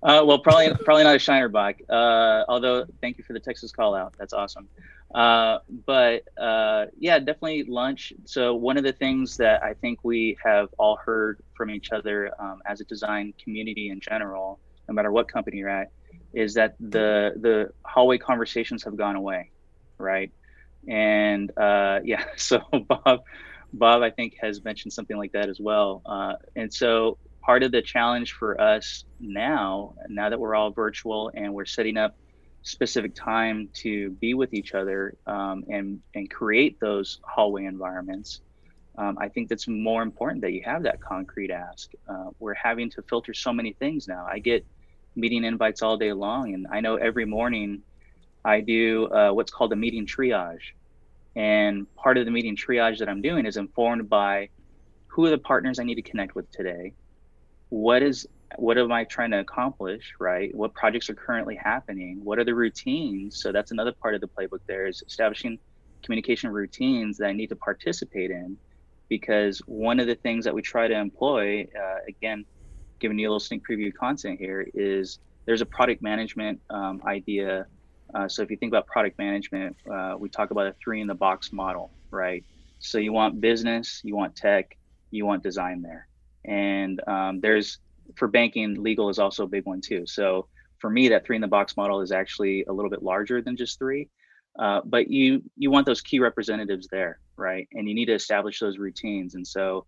well 0.02 0.40
probably 0.40 0.72
probably 0.86 1.04
not 1.04 1.16
a 1.16 1.20
shiner 1.20 1.50
bock 1.50 1.76
uh, 1.90 2.44
although 2.48 2.86
thank 3.02 3.18
you 3.18 3.24
for 3.24 3.34
the 3.34 3.40
texas 3.40 3.72
call 3.72 3.96
out. 3.96 4.14
That's 4.18 4.34
awesome 4.34 4.68
uh, 5.16 5.60
but 5.86 6.24
uh, 6.40 6.86
yeah, 6.98 7.20
definitely 7.20 7.64
lunch. 7.68 8.12
So 8.26 8.56
one 8.56 8.78
of 8.78 8.84
the 8.84 8.94
things 8.94 9.38
that 9.38 9.64
I 9.64 9.74
think 9.74 10.00
we 10.04 10.38
have 10.44 10.70
all 10.78 10.98
heard 11.04 11.40
from 11.56 11.70
each 11.70 11.92
other 11.92 12.32
um, 12.40 12.60
as 12.66 12.82
a 12.82 12.86
design 12.86 13.34
community 13.44 13.90
in 13.90 14.00
general, 14.02 14.60
no 14.88 14.94
matter 14.94 15.12
what 15.12 15.32
company 15.32 15.58
you're 15.58 15.70
at, 15.70 15.88
is 16.34 16.54
that 16.56 16.76
the 16.80 17.32
the 17.40 17.70
hallway 17.86 18.18
conversations 18.18 18.84
have 18.84 18.98
gone 18.98 19.16
away, 19.16 19.52
right? 19.98 20.32
And 20.90 21.52
uh, 21.58 22.00
yeah, 22.04 22.26
so 22.36 22.62
Bob, 22.88 23.22
Bob, 23.74 24.02
I 24.02 24.10
think 24.10 24.34
has 24.42 24.64
mentioned 24.64 24.94
something 24.94 25.18
like 25.18 25.32
that 25.32 25.50
as 25.50 25.60
well. 25.60 26.02
Uh, 26.06 26.34
and 26.56 26.74
so 26.74 27.18
part 27.46 27.64
of 27.64 27.72
the 27.72 27.82
challenge 27.82 28.34
for 28.34 28.60
us 28.60 29.06
now, 29.22 29.94
now 30.10 30.30
that 30.30 30.40
we're 30.40 30.54
all 30.54 30.72
virtual 30.72 31.32
and 31.34 31.54
we're 31.54 31.66
setting 31.66 31.98
up 31.98 32.14
specific 32.68 33.16
time 33.16 33.70
to 33.74 34.10
be 34.12 34.34
with 34.34 34.54
each 34.54 34.74
other 34.74 35.16
um, 35.26 35.64
and 35.70 36.02
and 36.16 36.30
create 36.30 36.78
those 36.82 37.20
hallway 37.24 37.64
environments. 37.64 38.42
Um, 38.98 39.18
I 39.20 39.30
think 39.30 39.48
that's 39.48 39.68
more 39.68 40.02
important 40.02 40.42
that 40.42 40.52
you 40.52 40.64
have 40.66 40.84
that 40.84 41.00
concrete 41.00 41.52
ask. 41.52 41.90
Uh, 42.10 42.32
we're 42.40 42.56
having 42.56 42.90
to 42.92 43.02
filter 43.04 43.34
so 43.34 43.54
many 43.54 43.72
things 43.74 44.08
now. 44.08 44.28
I 44.30 44.40
get 44.40 44.66
meeting 45.16 45.46
invites 45.46 45.82
all 45.82 45.98
day 45.98 46.12
long, 46.12 46.54
and 46.56 46.68
I 46.70 46.82
know 46.82 46.96
every 46.96 47.26
morning 47.26 47.84
I 48.44 48.60
do 48.60 49.08
uh, 49.08 49.32
what's 49.32 49.52
called 49.52 49.72
a 49.72 49.76
meeting 49.76 50.06
triage. 50.06 50.74
And 51.36 51.88
part 51.96 52.18
of 52.18 52.26
the 52.26 52.32
meeting 52.32 52.58
triage 52.58 52.98
that 53.00 53.08
I'm 53.08 53.22
doing 53.22 53.46
is 53.46 53.56
informed 53.56 54.10
by 54.10 54.50
who 55.08 55.26
are 55.26 55.30
the 55.30 55.38
partners 55.38 55.80
I 55.80 55.84
need 55.84 55.96
to 55.96 56.02
connect 56.02 56.36
with 56.36 56.52
today, 56.52 56.94
what 57.70 58.02
is 58.04 58.28
what 58.56 58.78
am 58.78 58.92
I 58.92 59.04
trying 59.04 59.32
to 59.32 59.40
accomplish, 59.40 60.14
right? 60.20 60.54
What 60.56 60.74
projects 60.74 61.10
are 61.10 61.14
currently 61.14 61.56
happening? 61.56 62.24
What 62.24 62.40
are 62.40 62.46
the 62.46 62.56
routines? 62.56 63.42
So 63.42 63.52
that's 63.52 63.72
another 63.72 63.92
part 63.92 64.16
of 64.16 64.22
the 64.22 64.28
playbook 64.28 64.62
there 64.68 64.88
is 64.88 65.04
establishing 65.06 65.60
communication 66.04 66.50
routines 66.50 67.18
that 67.18 67.28
I 67.28 67.34
need 67.34 67.50
to 67.50 67.56
participate 67.56 68.32
in. 68.32 68.58
Because 69.10 69.60
one 69.60 70.00
of 70.00 70.08
the 70.08 70.16
things 70.16 70.44
that 70.46 70.54
we 70.54 70.62
try 70.62 70.88
to 70.88 70.94
employ, 70.94 71.68
uh, 71.78 72.00
again, 72.08 72.46
giving 73.00 73.18
you 73.18 73.28
a 73.28 73.30
little 73.30 73.40
sneak 73.40 73.64
preview 73.66 73.94
content 73.94 74.40
here, 74.40 74.68
is 74.74 75.20
there's 75.46 75.62
a 75.62 75.66
product 75.66 76.02
management 76.02 76.60
um, 76.70 77.02
idea. 77.06 77.68
Uh, 78.14 78.28
so 78.28 78.42
if 78.42 78.52
you 78.52 78.58
think 78.58 78.72
about 78.72 78.86
product 78.86 79.18
management, 79.18 79.76
uh, 79.92 80.16
we 80.18 80.30
talk 80.30 80.52
about 80.52 80.68
a 80.68 80.76
three 80.84 81.00
in 81.00 81.08
the 81.08 81.16
box 81.16 81.54
model, 81.54 81.92
right? 82.12 82.44
So 82.80 82.98
you 82.98 83.14
want 83.14 83.40
business, 83.40 84.02
you 84.04 84.16
want 84.16 84.36
tech, 84.36 84.78
you 85.12 85.26
want 85.26 85.42
design 85.42 85.82
there. 85.82 86.08
And 86.46 87.02
um, 87.08 87.40
there's 87.40 87.80
for 88.16 88.28
banking, 88.28 88.82
legal 88.82 89.10
is 89.10 89.20
also 89.20 89.44
a 89.44 89.48
big 89.48 89.66
one 89.66 89.82
too. 89.82 90.06
So 90.06 90.48
for 90.80 90.90
me, 90.90 91.10
that 91.10 91.26
three 91.26 91.36
in 91.36 91.42
the 91.42 91.48
box 91.48 91.76
model 91.76 92.02
is 92.02 92.12
actually 92.12 92.64
a 92.66 92.74
little 92.74 92.92
bit 92.92 93.04
larger 93.04 93.42
than 93.42 93.56
just 93.56 93.80
three. 93.80 94.10
Uh, 94.60 94.82
but 94.86 95.10
you 95.10 95.44
you 95.56 95.70
want 95.70 95.86
those 95.86 96.02
key 96.02 96.20
representatives 96.20 96.88
there, 96.92 97.20
right? 97.36 97.68
And 97.74 97.88
you 97.88 97.94
need 97.94 98.06
to 98.06 98.14
establish 98.14 98.60
those 98.60 98.78
routines. 98.78 99.36
And 99.36 99.46
so 99.46 99.86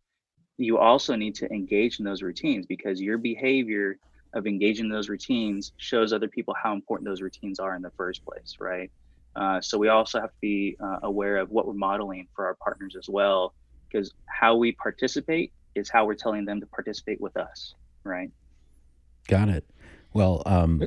you 0.58 0.78
also 0.78 1.16
need 1.16 1.36
to 1.36 1.52
engage 1.52 2.00
in 2.00 2.06
those 2.06 2.22
routines 2.22 2.66
because 2.66 3.02
your 3.02 3.18
behavior 3.18 3.98
of 4.34 4.46
engaging 4.46 4.86
in 4.86 4.92
those 4.92 5.10
routines 5.10 5.72
shows 5.78 6.14
other 6.14 6.28
people 6.28 6.54
how 6.62 6.74
important 6.74 7.10
those 7.10 7.22
routines 7.22 7.60
are 7.60 7.76
in 7.76 7.82
the 7.82 7.92
first 7.92 8.24
place, 8.24 8.58
right? 8.60 8.92
Uh, 9.36 9.60
so 9.62 9.78
we 9.78 9.88
also 9.88 10.20
have 10.20 10.30
to 10.30 10.38
be 10.42 10.76
uh, 10.84 10.98
aware 11.04 11.38
of 11.38 11.50
what 11.50 11.66
we're 11.66 11.74
modeling 11.74 12.28
for 12.36 12.46
our 12.46 12.56
partners 12.56 12.96
as 12.96 13.08
well, 13.10 13.56
because 13.88 14.12
how 14.28 14.56
we 14.56 14.72
participate 14.74 15.52
is 15.74 15.90
how 15.90 16.06
we're 16.06 16.14
telling 16.14 16.46
them 16.46 16.60
to 16.60 16.68
participate 16.68 17.20
with 17.22 17.38
us 17.38 17.74
right? 18.10 18.32
Got 19.28 19.50
it. 19.50 19.66
Well, 20.14 20.44
um, 20.46 20.84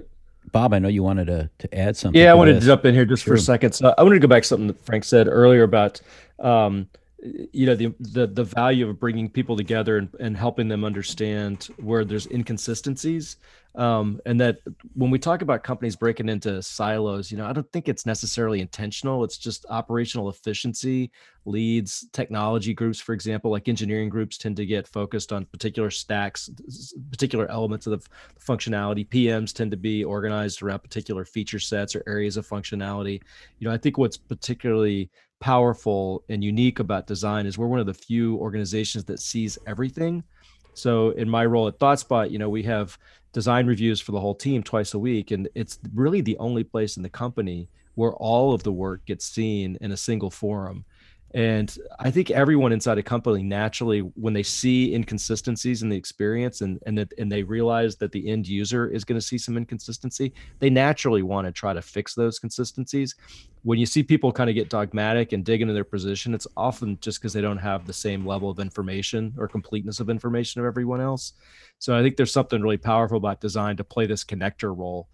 Bob, 0.51 0.75
I 0.75 0.79
know 0.79 0.89
you 0.89 1.03
wanted 1.03 1.29
to, 1.29 1.49
to 1.59 1.79
add 1.79 1.97
something. 1.97 2.21
Yeah, 2.21 2.33
I 2.33 2.35
wanted 2.35 2.57
this. 2.57 2.65
to 2.65 2.67
jump 2.67 2.85
in 2.85 2.95
here 2.95 3.05
just 3.05 3.25
sure. 3.25 3.35
for 3.35 3.39
a 3.39 3.41
second. 3.41 3.73
So 3.73 3.95
I 3.97 4.03
wanted 4.03 4.17
to 4.17 4.21
go 4.21 4.29
back 4.29 4.43
to 4.43 4.49
something 4.49 4.67
that 4.67 4.85
Frank 4.85 5.05
said 5.05 5.29
earlier 5.29 5.63
about, 5.63 6.01
um, 6.41 6.89
you 7.23 7.67
know, 7.67 7.77
the, 7.77 7.95
the 8.01 8.27
the 8.27 8.45
value 8.45 8.89
of 8.89 8.99
bringing 8.99 9.29
people 9.29 9.57
together 9.57 9.99
and, 9.99 10.09
and 10.19 10.37
helping 10.37 10.69
them 10.69 10.85
understand 10.85 11.69
where 11.79 12.05
there's 12.05 12.27
inconsistencies. 12.27 13.37
Um, 13.75 14.21
and 14.27 14.39
that 14.39 14.59
when 14.93 15.11
we 15.11 15.19
talk 15.19 15.41
about 15.41 15.65
companies 15.65 15.97
breaking 15.97 16.29
into 16.29 16.63
silos 16.63 17.33
you 17.33 17.39
know 17.39 17.47
i 17.47 17.55
don't 17.55 17.73
think 17.73 17.89
it's 17.89 18.05
necessarily 18.05 18.61
intentional. 18.61 19.25
It's 19.25 19.39
just 19.39 19.65
operational 19.71 20.29
efficiency. 20.29 21.11
Leads 21.47 22.07
technology 22.13 22.75
groups 22.75 23.01
for 23.01 23.15
example 23.15 23.51
like 23.51 23.69
engineering 23.69 24.11
groups 24.11 24.37
tend 24.37 24.57
to 24.57 24.67
get 24.67 24.87
focused 24.87 25.33
on 25.33 25.47
particular 25.47 25.91
stacks 25.91 26.51
particular 27.11 27.51
elements 27.51 27.87
of 27.87 27.99
the 27.99 28.09
functionality. 28.45 29.09
Pms 29.09 29.55
tend 29.55 29.71
to 29.71 29.79
be 29.79 30.05
organized 30.05 30.63
around 30.63 30.81
particular 30.81 31.25
feature 31.25 31.59
sets 31.61 31.97
or 31.97 32.03
areas 32.07 32.37
of 32.37 32.47
functionality. 32.47 33.23
You 33.59 33.69
know 33.69 33.73
i 33.73 33.79
think 33.79 33.97
what's 33.97 34.19
particularly 34.19 35.09
powerful 35.43 36.25
and 36.29 36.43
unique 36.43 36.79
about 36.79 37.07
design 37.07 37.45
is 37.45 37.59
we're 37.59 37.67
one 37.67 37.81
of 37.81 37.87
the 37.87 37.93
few 37.95 38.37
organizations 38.37 39.05
that 39.05 39.21
sees 39.21 39.59
everything 39.67 40.23
so 40.75 41.11
in 41.11 41.29
my 41.29 41.45
role 41.45 41.69
at 41.69 41.79
ThoughtSpot, 41.79 42.31
you 42.31 42.39
know, 42.39 42.49
we 42.49 42.63
have 42.65 42.99
design 43.33 43.67
reviews 43.67 44.01
for 44.01 44.13
the 44.13 44.21
whole 44.21 44.35
team 44.35 44.63
twice 44.63 44.95
a 44.95 44.99
week, 44.99 45.31
and 45.31 45.49
it's 45.55 45.79
really 45.95 46.21
the 46.21 46.37
only 46.39 46.65
place 46.65 46.97
in 46.97 47.03
the 47.03 47.11
company 47.11 47.69
where 47.95 48.13
all 48.15 48.55
of 48.55 48.63
the 48.63 48.73
work 48.73 49.05
gets 49.05 49.27
seen 49.27 49.77
in 49.81 49.93
a 49.93 49.97
single 49.97 50.31
forum. 50.31 50.85
And 51.35 51.75
I 51.99 52.11
think 52.11 52.31
everyone 52.31 52.73
inside 52.73 52.99
a 52.99 53.03
company 53.03 53.43
naturally, 53.43 54.01
when 54.01 54.35
they 54.35 54.43
see 54.43 54.95
inconsistencies 54.95 55.83
in 55.83 55.89
the 55.89 55.97
experience 55.97 56.61
and 56.61 56.79
and 56.87 56.99
that 56.99 57.13
and 57.19 57.33
they 57.33 57.43
realize 57.43 57.97
that 57.97 58.13
the 58.13 58.29
end 58.29 58.47
user 58.47 58.89
is 58.89 59.05
going 59.05 59.19
to 59.19 59.27
see 59.27 59.39
some 59.39 59.57
inconsistency, 59.57 60.35
they 60.59 60.69
naturally 60.69 61.23
want 61.23 61.47
to 61.47 61.53
try 61.53 61.73
to 61.73 61.81
fix 61.81 62.15
those 62.15 62.39
consistencies. 62.39 63.15
When 63.63 63.79
you 63.79 63.87
see 63.87 64.03
people 64.03 64.33
kind 64.33 64.51
of 64.51 64.55
get 64.55 64.69
dogmatic 64.69 65.33
and 65.33 65.45
dig 65.45 65.63
into 65.63 65.73
their 65.73 65.85
position, 65.85 66.35
it's 66.35 66.49
often 66.57 66.99
just 67.01 67.21
because 67.21 67.33
they 67.33 67.41
don't 67.41 67.59
have 67.59 67.87
the 67.87 67.93
same 67.93 68.27
level 68.27 68.51
of 68.51 68.59
information 68.59 69.33
or 69.39 69.49
completeness 69.49 70.01
of 70.01 70.11
information 70.11 70.61
of 70.61 70.67
everyone 70.67 71.01
else. 71.01 71.33
So 71.79 71.97
I 71.97 72.03
think 72.03 72.17
there's 72.17 72.33
something 72.33 72.61
really 72.61 72.77
powerful 72.77 73.17
about 73.17 73.41
design 73.41 73.77
to 73.77 73.85
play 73.85 74.07
this 74.07 74.25
connector 74.25 74.77
role 74.77 75.09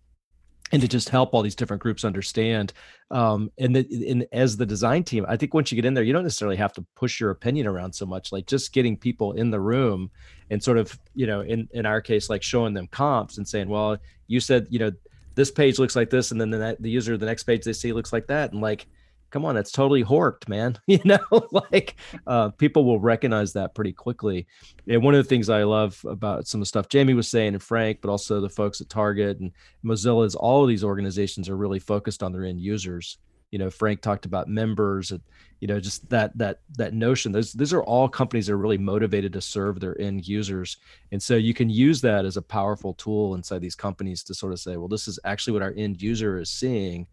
and 0.72 0.82
to 0.82 0.88
just 0.88 1.08
help 1.08 1.32
all 1.32 1.42
these 1.42 1.54
different 1.54 1.82
groups 1.82 2.04
understand 2.04 2.72
um, 3.10 3.50
and, 3.58 3.74
the, 3.74 4.10
and 4.10 4.26
as 4.32 4.56
the 4.56 4.66
design 4.66 5.02
team 5.02 5.24
i 5.28 5.36
think 5.36 5.54
once 5.54 5.70
you 5.70 5.76
get 5.76 5.84
in 5.84 5.94
there 5.94 6.04
you 6.04 6.12
don't 6.12 6.22
necessarily 6.22 6.56
have 6.56 6.72
to 6.72 6.84
push 6.94 7.20
your 7.20 7.30
opinion 7.30 7.66
around 7.66 7.92
so 7.92 8.06
much 8.06 8.32
like 8.32 8.46
just 8.46 8.72
getting 8.72 8.96
people 8.96 9.32
in 9.32 9.50
the 9.50 9.60
room 9.60 10.10
and 10.50 10.62
sort 10.62 10.78
of 10.78 10.98
you 11.14 11.26
know 11.26 11.40
in 11.40 11.68
in 11.72 11.86
our 11.86 12.00
case 12.00 12.30
like 12.30 12.42
showing 12.42 12.74
them 12.74 12.86
comps 12.88 13.38
and 13.38 13.46
saying 13.46 13.68
well 13.68 13.96
you 14.26 14.40
said 14.40 14.66
you 14.70 14.78
know 14.78 14.90
this 15.34 15.50
page 15.50 15.78
looks 15.78 15.94
like 15.94 16.10
this 16.10 16.32
and 16.32 16.40
then 16.40 16.50
the, 16.50 16.76
the 16.80 16.90
user 16.90 17.16
the 17.16 17.26
next 17.26 17.44
page 17.44 17.64
they 17.64 17.72
see 17.72 17.92
looks 17.92 18.12
like 18.12 18.26
that 18.26 18.52
and 18.52 18.60
like 18.60 18.86
come 19.30 19.44
on, 19.44 19.54
that's 19.54 19.72
totally 19.72 20.04
horked, 20.04 20.48
man. 20.48 20.78
you 20.86 21.00
know, 21.04 21.18
like 21.70 21.96
uh, 22.26 22.50
people 22.50 22.84
will 22.84 23.00
recognize 23.00 23.52
that 23.52 23.74
pretty 23.74 23.92
quickly. 23.92 24.46
And 24.88 25.02
one 25.02 25.14
of 25.14 25.22
the 25.22 25.28
things 25.28 25.48
I 25.48 25.64
love 25.64 26.00
about 26.08 26.46
some 26.46 26.60
of 26.60 26.62
the 26.62 26.66
stuff 26.66 26.88
Jamie 26.88 27.14
was 27.14 27.28
saying 27.28 27.54
and 27.54 27.62
Frank, 27.62 27.98
but 28.00 28.10
also 28.10 28.40
the 28.40 28.48
folks 28.48 28.80
at 28.80 28.88
Target 28.88 29.38
and 29.40 29.52
Mozilla 29.84 30.26
is 30.26 30.34
all 30.34 30.62
of 30.62 30.68
these 30.68 30.84
organizations 30.84 31.48
are 31.48 31.56
really 31.56 31.78
focused 31.78 32.22
on 32.22 32.32
their 32.32 32.44
end 32.44 32.60
users. 32.60 33.18
You 33.50 33.58
know, 33.58 33.70
Frank 33.70 34.02
talked 34.02 34.26
about 34.26 34.46
members, 34.46 35.10
and, 35.10 35.22
you 35.60 35.68
know, 35.68 35.80
just 35.80 36.06
that 36.10 36.36
that 36.36 36.60
that 36.76 36.92
notion. 36.92 37.32
Those 37.32 37.54
these 37.54 37.72
are 37.72 37.82
all 37.82 38.06
companies 38.06 38.46
that 38.46 38.52
are 38.52 38.58
really 38.58 38.76
motivated 38.76 39.32
to 39.32 39.40
serve 39.40 39.80
their 39.80 39.98
end 39.98 40.28
users, 40.28 40.76
and 41.12 41.22
so 41.22 41.34
you 41.36 41.54
can 41.54 41.70
use 41.70 42.02
that 42.02 42.26
as 42.26 42.36
a 42.36 42.42
powerful 42.42 42.92
tool 42.92 43.36
inside 43.36 43.62
these 43.62 43.74
companies 43.74 44.22
to 44.24 44.34
sort 44.34 44.52
of 44.52 44.60
say, 44.60 44.76
well, 44.76 44.86
this 44.86 45.08
is 45.08 45.18
actually 45.24 45.54
what 45.54 45.62
our 45.62 45.72
end 45.78 46.02
user 46.02 46.38
is 46.38 46.50
seeing 46.50 47.06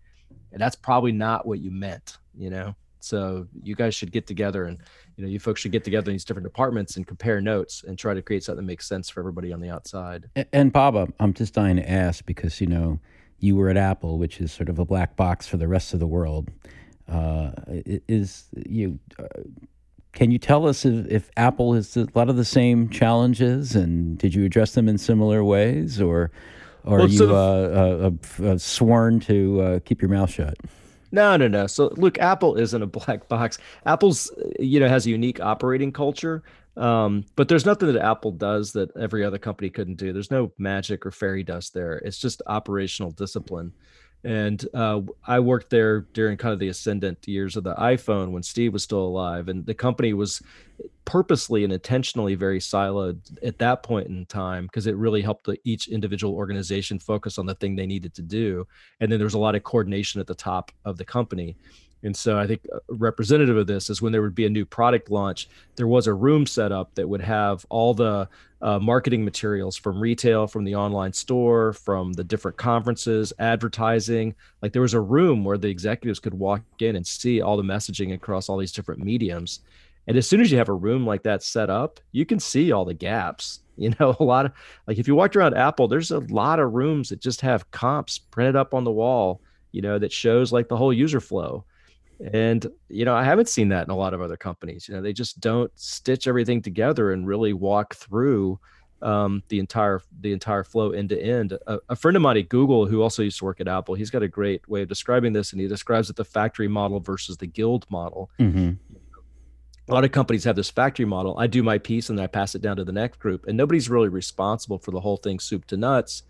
and 0.52 0.62
that's 0.62 0.76
probably 0.76 1.12
not 1.12 1.46
what 1.46 1.60
you 1.60 1.72
meant 1.72 2.18
you 2.38 2.50
know 2.50 2.76
So 3.00 3.48
you 3.62 3.76
guys 3.76 3.94
should 3.94 4.12
get 4.12 4.26
together 4.26 4.66
and 4.66 4.80
you 5.16 5.24
know 5.24 5.30
you 5.30 5.40
folks 5.40 5.62
should 5.62 5.72
get 5.72 5.84
together 5.84 6.10
in 6.10 6.16
these 6.16 6.26
different 6.26 6.48
departments 6.48 6.98
and 6.98 7.06
compare 7.06 7.40
notes 7.40 7.84
and 7.88 7.98
try 7.98 8.14
to 8.14 8.22
create 8.22 8.44
something 8.44 8.66
that 8.66 8.68
makes 8.68 8.88
sense 8.88 9.10
for 9.10 9.20
everybody 9.20 9.54
on 9.54 9.62
the 9.62 9.70
outside. 9.70 10.30
And, 10.36 10.48
and 10.52 10.74
Bob, 10.74 11.14
I'm, 11.20 11.34
just 11.34 11.54
dying 11.54 11.76
to 11.76 11.90
ask 11.90 12.26
because 12.26 12.60
you 12.60 12.68
know 12.68 13.00
you 13.40 13.56
were 13.56 13.70
at 13.70 13.78
Apple, 13.78 14.18
which 14.18 14.42
is 14.42 14.52
sort 14.52 14.70
of 14.70 14.80
a 14.80 14.86
black 14.86 15.16
box 15.16 15.48
for 15.48 15.58
the 15.58 15.68
rest 15.68 15.94
of 15.94 16.00
the 16.00 16.08
world. 16.08 16.50
Uh, 17.08 17.52
is 17.68 18.46
you 18.66 18.98
uh, 19.20 19.28
can 20.14 20.32
you 20.32 20.40
tell 20.40 20.66
us 20.66 20.86
if, 20.86 21.06
if, 21.08 21.30
Apple 21.38 21.74
has 21.74 21.96
a 21.96 22.08
lot 22.16 22.30
of 22.30 22.38
the 22.38 22.46
same 22.46 22.90
challenges, 22.90 23.76
and 23.76 24.18
did 24.18 24.34
you 24.34 24.46
address 24.46 24.74
them 24.74 24.90
in 24.90 24.98
similar 24.98 25.44
ways, 25.44 26.02
or, 26.02 26.32
or 26.86 26.98
well, 26.98 27.06
are 27.06 27.10
you 27.10 27.36
uh, 27.36 28.12
uh, 28.42 28.46
uh, 28.46 28.58
sworn 28.58 29.20
to 29.22 29.62
uh, 29.62 29.80
keep 29.80 30.02
your 30.02 30.10
mouth 30.10 30.30
shut? 30.30 30.56
No, 31.12 31.38
no, 31.38 31.48
no. 31.48 31.68
So 31.68 31.94
look, 31.98 32.20
Apple 32.20 32.56
isn't 32.56 32.82
a 32.82 32.88
black 32.88 33.28
box. 33.30 33.58
Apple's 33.86 34.32
you 34.60 34.80
know 34.80 34.88
has 34.88 35.06
a 35.06 35.10
unique 35.10 35.40
operating 35.40 35.92
culture, 35.92 36.44
um, 36.78 37.26
but 37.36 37.48
there's 37.48 37.66
nothing 37.66 37.92
that 37.92 38.04
Apple 38.04 38.32
does 38.32 38.74
that 38.74 38.96
every 38.98 39.24
other 39.24 39.38
company 39.38 39.70
couldn't 39.70 39.96
do. 39.96 40.14
There's 40.14 40.32
no 40.32 40.52
magic 40.58 41.06
or 41.06 41.12
fairy 41.12 41.44
dust 41.44 41.74
there. 41.74 41.98
It's 42.00 42.20
just 42.20 42.42
operational 42.48 43.12
discipline. 43.12 43.74
And 44.26 44.66
uh, 44.74 45.02
I 45.28 45.40
worked 45.40 45.70
there 45.70 46.02
during 46.14 46.36
kind 46.38 46.52
of 46.52 46.58
the 46.58 46.70
ascendant 46.70 47.28
years 47.28 47.56
of 47.56 47.64
the 47.64 47.76
iPhone 47.76 48.32
when 48.32 48.42
Steve 48.42 48.74
was 48.74 48.82
still 48.82 49.04
alive, 49.04 49.50
and 49.50 49.64
the 49.68 49.76
company 49.76 50.14
was 50.14 50.42
purposely 51.06 51.64
and 51.64 51.72
intentionally 51.72 52.34
very 52.34 52.60
siloed 52.60 53.20
at 53.44 53.60
that 53.60 53.84
point 53.84 54.08
in 54.08 54.26
time 54.26 54.66
because 54.66 54.88
it 54.88 54.96
really 54.96 55.22
helped 55.22 55.48
each 55.64 55.88
individual 55.88 56.34
organization 56.34 56.98
focus 56.98 57.38
on 57.38 57.46
the 57.46 57.54
thing 57.54 57.76
they 57.76 57.86
needed 57.86 58.16
to 58.16 58.24
do. 58.24 58.68
And 59.00 59.12
then 59.12 59.20
there 59.20 59.28
was 59.28 59.36
a 59.36 59.40
lot 59.40 59.54
of 59.54 59.64
coordination 59.64 60.20
at 60.20 60.26
the 60.26 60.34
top 60.34 60.72
of 60.84 60.98
the 60.98 61.06
company. 61.06 61.56
And 62.06 62.16
so 62.16 62.38
I 62.38 62.46
think 62.46 62.62
uh, 62.72 62.78
representative 62.90 63.58
of 63.58 63.66
this 63.66 63.90
is 63.90 64.00
when 64.00 64.12
there 64.12 64.22
would 64.22 64.36
be 64.36 64.46
a 64.46 64.50
new 64.50 64.64
product 64.64 65.10
launch, 65.10 65.50
there 65.76 65.88
was 65.88 66.06
a 66.06 66.14
room 66.14 66.46
set 66.46 66.72
up 66.72 66.94
that 66.96 67.10
would 67.10 67.22
have 67.22 67.66
all 67.70 67.96
the 67.96 68.30
uh, 68.62 68.78
marketing 68.78 69.26
materials 69.26 69.76
from 69.76 70.00
retail, 70.00 70.46
from 70.46 70.64
the 70.64 70.76
online 70.76 71.14
store, 71.14 71.74
from 71.74 72.14
the 72.14 72.24
different 72.24 72.58
conferences, 72.58 73.34
advertising. 73.40 74.36
Like 74.62 74.72
there 74.72 74.84
was 74.84 74.94
a 74.94 75.02
room 75.02 75.44
where 75.44 75.58
the 75.58 75.68
executives 75.68 76.20
could 76.20 76.36
walk 76.36 76.62
in 76.80 76.96
and 76.96 77.06
see 77.06 77.42
all 77.42 77.58
the 77.58 77.64
messaging 77.64 78.14
across 78.14 78.50
all 78.50 78.58
these 78.58 78.72
different 78.72 79.04
mediums. 79.04 79.62
And 80.08 80.16
as 80.16 80.30
soon 80.30 80.42
as 80.42 80.52
you 80.52 80.60
have 80.60 80.70
a 80.70 80.74
room 80.74 81.08
like 81.08 81.24
that 81.24 81.42
set 81.42 81.72
up, 81.72 82.00
you 82.12 82.24
can 82.24 82.40
see 82.40 82.72
all 82.72 82.86
the 82.86 82.94
gaps. 82.94 83.60
You 83.78 83.94
know, 84.00 84.16
a 84.22 84.24
lot 84.24 84.46
of 84.46 84.54
like 84.88 85.00
if 85.00 85.06
you 85.06 85.16
walked 85.16 85.36
around 85.36 85.58
Apple, 85.58 85.90
there's 85.90 86.12
a 86.12 86.20
lot 86.20 86.62
of 86.62 86.72
rooms 86.72 87.10
that 87.10 87.20
just 87.20 87.42
have 87.42 87.70
comps 87.72 88.18
printed 88.18 88.56
up 88.56 88.74
on 88.74 88.86
the 88.86 88.92
wall, 88.92 89.42
you 89.74 89.82
know, 89.82 90.00
that 90.00 90.14
shows 90.14 90.54
like 90.54 90.70
the 90.70 90.78
whole 90.78 90.94
user 90.94 91.20
flow 91.20 91.66
and 92.34 92.68
you 92.90 93.06
know 93.06 93.14
i 93.14 93.24
haven't 93.24 93.50
seen 93.50 93.70
that 93.70 93.86
in 93.86 93.92
a 93.92 93.96
lot 93.96 94.14
of 94.14 94.22
other 94.22 94.38
companies 94.38 94.88
you 94.88 94.96
know 94.96 95.02
they 95.02 95.14
just 95.14 95.40
don't 95.40 95.72
stitch 95.76 96.28
everything 96.28 96.62
together 96.62 97.12
and 97.12 97.28
really 97.28 97.54
walk 97.54 97.96
through 97.96 98.60
um, 99.02 99.44
the 99.50 99.60
entire 99.60 100.02
the 100.22 100.32
entire 100.32 100.64
flow 100.64 100.92
end 100.92 101.10
to 101.10 101.22
end. 101.22 101.52
A, 101.68 101.80
a 101.90 101.96
friend 101.96 102.16
of 102.16 102.24
mine 102.24 102.38
at 102.38 102.50
google 102.50 102.86
who 102.86 103.02
also 103.02 103.22
used 103.22 103.38
to 103.40 103.46
work 103.46 103.60
at 103.60 103.68
apple 103.68 103.94
he's 103.94 104.10
got 104.10 104.24
a 104.24 104.28
great 104.28 104.68
way 104.70 104.82
of 104.82 104.88
describing 104.88 105.34
this 105.34 105.52
and 105.52 105.62
he 105.62 105.68
describes 105.68 106.10
it 106.10 106.16
the 106.16 106.26
factory 106.26 106.68
model 106.68 107.00
versus 107.00 107.38
the 107.38 107.48
guild 107.48 107.86
model. 107.90 108.30
Mm-hmm. 108.40 108.72
a 109.90 109.94
lot 109.94 110.06
of 110.06 110.12
companies 110.12 110.46
have 110.46 110.56
this 110.56 110.70
factory 110.70 111.06
model 111.06 111.38
i 111.38 111.46
do 111.46 111.62
my 111.62 111.78
piece 111.78 112.10
and 112.10 112.18
then 112.18 112.24
i 112.24 112.28
pass 112.28 112.56
it 112.56 112.62
down 112.62 112.78
to 112.78 112.86
the 112.86 112.94
next 112.94 113.20
group 113.20 113.46
and 113.48 113.58
nobody's 113.58 113.90
really 113.90 114.10
responsible 114.10 114.80
for 114.80 114.92
the 114.92 115.02
whole 115.02 115.18
thing 115.18 115.40
soup 115.40 115.66
to 115.68 115.78
nuts. 115.78 116.24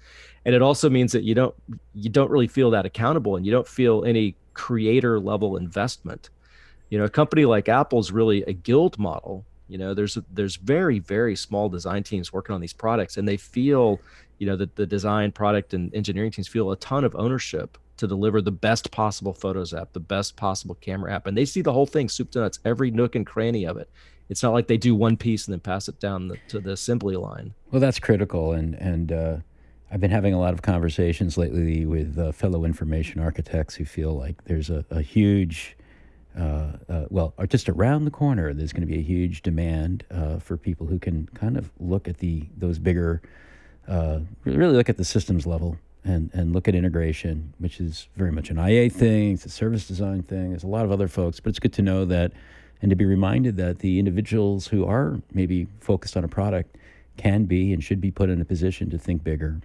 And 0.45 0.53
it 0.53 0.61
also 0.61 0.89
means 0.89 1.11
that 1.13 1.23
you 1.23 1.33
don't 1.33 1.55
you 1.93 2.09
don't 2.09 2.29
really 2.29 2.47
feel 2.47 2.71
that 2.71 2.85
accountable 2.85 3.35
and 3.35 3.45
you 3.45 3.51
don't 3.51 3.67
feel 3.67 4.05
any 4.05 4.35
creator 4.55 5.19
level 5.19 5.57
investment. 5.57 6.29
You 6.89 6.97
know, 6.97 7.05
a 7.05 7.09
company 7.09 7.45
like 7.45 7.69
Apple 7.69 7.99
is 7.99 8.11
really 8.11 8.41
a 8.43 8.53
guild 8.53 8.97
model. 8.97 9.45
You 9.67 9.77
know, 9.77 9.93
there's 9.93 10.17
there's 10.31 10.55
very 10.55 10.99
very 10.99 11.35
small 11.35 11.69
design 11.69 12.03
teams 12.03 12.33
working 12.33 12.55
on 12.55 12.61
these 12.61 12.73
products, 12.73 13.17
and 13.17 13.27
they 13.27 13.37
feel, 13.37 13.99
you 14.39 14.47
know, 14.47 14.55
that 14.55 14.75
the 14.75 14.85
design, 14.85 15.31
product, 15.31 15.73
and 15.73 15.93
engineering 15.93 16.31
teams 16.31 16.47
feel 16.47 16.71
a 16.71 16.77
ton 16.77 17.03
of 17.03 17.15
ownership 17.15 17.77
to 17.97 18.07
deliver 18.07 18.41
the 18.41 18.51
best 18.51 18.91
possible 18.91 19.33
photos 19.33 19.73
app, 19.73 19.93
the 19.93 19.99
best 19.99 20.35
possible 20.35 20.75
camera 20.75 21.13
app, 21.13 21.27
and 21.27 21.37
they 21.37 21.45
see 21.45 21.61
the 21.61 21.73
whole 21.73 21.85
thing, 21.85 22.09
soup 22.09 22.31
to 22.31 22.39
nuts, 22.39 22.59
every 22.65 22.91
nook 22.91 23.15
and 23.15 23.25
cranny 23.25 23.65
of 23.65 23.77
it. 23.77 23.89
It's 24.27 24.43
not 24.43 24.53
like 24.53 24.67
they 24.67 24.77
do 24.77 24.95
one 24.95 25.17
piece 25.17 25.45
and 25.45 25.53
then 25.53 25.59
pass 25.59 25.87
it 25.87 25.99
down 25.99 26.27
the, 26.27 26.37
to 26.49 26.59
the 26.59 26.71
assembly 26.71 27.15
line. 27.15 27.53
Well, 27.71 27.79
that's 27.79 27.99
critical, 27.99 28.53
and 28.53 28.75
and 28.75 29.11
uh, 29.11 29.37
I've 29.91 30.01
been 30.01 30.11
having 30.11 30.33
a 30.33 30.39
lot 30.39 30.53
of 30.53 30.61
conversations 30.61 31.37
lately 31.37 31.85
with 31.85 32.17
uh, 32.17 32.31
fellow 32.31 32.65
information 32.65 33.21
architects 33.21 33.75
who 33.75 33.85
feel 33.85 34.13
like 34.13 34.43
there's 34.45 34.69
a, 34.69 34.83
a 34.89 35.01
huge, 35.01 35.77
uh, 36.37 36.73
uh, 36.89 37.05
well, 37.09 37.33
just 37.47 37.69
around 37.69 38.05
the 38.05 38.11
corner, 38.11 38.53
there's 38.53 38.73
going 38.73 38.81
to 38.81 38.91
be 38.91 38.97
a 38.97 39.03
huge 39.03 39.43
demand 39.43 40.03
uh, 40.09 40.39
for 40.39 40.57
people 40.57 40.87
who 40.87 40.97
can 40.97 41.27
kind 41.35 41.55
of 41.55 41.69
look 41.79 42.07
at 42.07 42.17
the 42.17 42.47
those 42.57 42.79
bigger, 42.79 43.21
uh, 43.87 44.19
really 44.43 44.75
look 44.75 44.89
at 44.89 44.97
the 44.97 45.05
systems 45.05 45.45
level 45.45 45.77
and 46.03 46.31
and 46.33 46.51
look 46.51 46.67
at 46.67 46.73
integration, 46.73 47.53
which 47.59 47.79
is 47.79 48.07
very 48.15 48.31
much 48.31 48.49
an 48.49 48.57
IA 48.57 48.89
thing, 48.89 49.33
it's 49.33 49.45
a 49.45 49.49
service 49.49 49.87
design 49.87 50.23
thing. 50.23 50.49
There's 50.49 50.63
a 50.63 50.67
lot 50.67 50.85
of 50.85 50.91
other 50.91 51.07
folks, 51.07 51.39
but 51.39 51.49
it's 51.49 51.59
good 51.59 51.73
to 51.73 51.83
know 51.83 52.05
that, 52.05 52.31
and 52.81 52.89
to 52.89 52.95
be 52.95 53.05
reminded 53.05 53.55
that 53.57 53.79
the 53.79 53.99
individuals 53.99 54.67
who 54.67 54.83
are 54.83 55.21
maybe 55.31 55.67
focused 55.79 56.17
on 56.17 56.23
a 56.23 56.27
product 56.27 56.75
can 57.17 57.45
be 57.45 57.71
and 57.71 57.83
should 57.83 58.01
be 58.01 58.09
put 58.11 58.29
in 58.29 58.41
a 58.41 58.45
position 58.45 58.89
to 58.89 58.97
think 58.97 59.23
bigger 59.23 59.61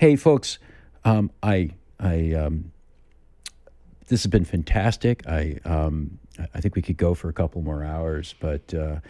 Hey, 0.00 0.16
folks, 0.16 0.58
um, 1.04 1.30
I, 1.42 1.72
I, 1.98 2.32
um, 2.32 2.72
this 4.08 4.22
has 4.22 4.30
been 4.30 4.46
fantastic. 4.46 5.22
I, 5.28 5.58
um, 5.66 6.18
I 6.54 6.62
think 6.62 6.74
we 6.74 6.80
could 6.80 6.96
go 6.96 7.12
for 7.12 7.28
a 7.28 7.34
couple 7.34 7.60
more 7.60 7.84
hours, 7.84 8.34
but 8.40 8.72
uh, 8.72 9.00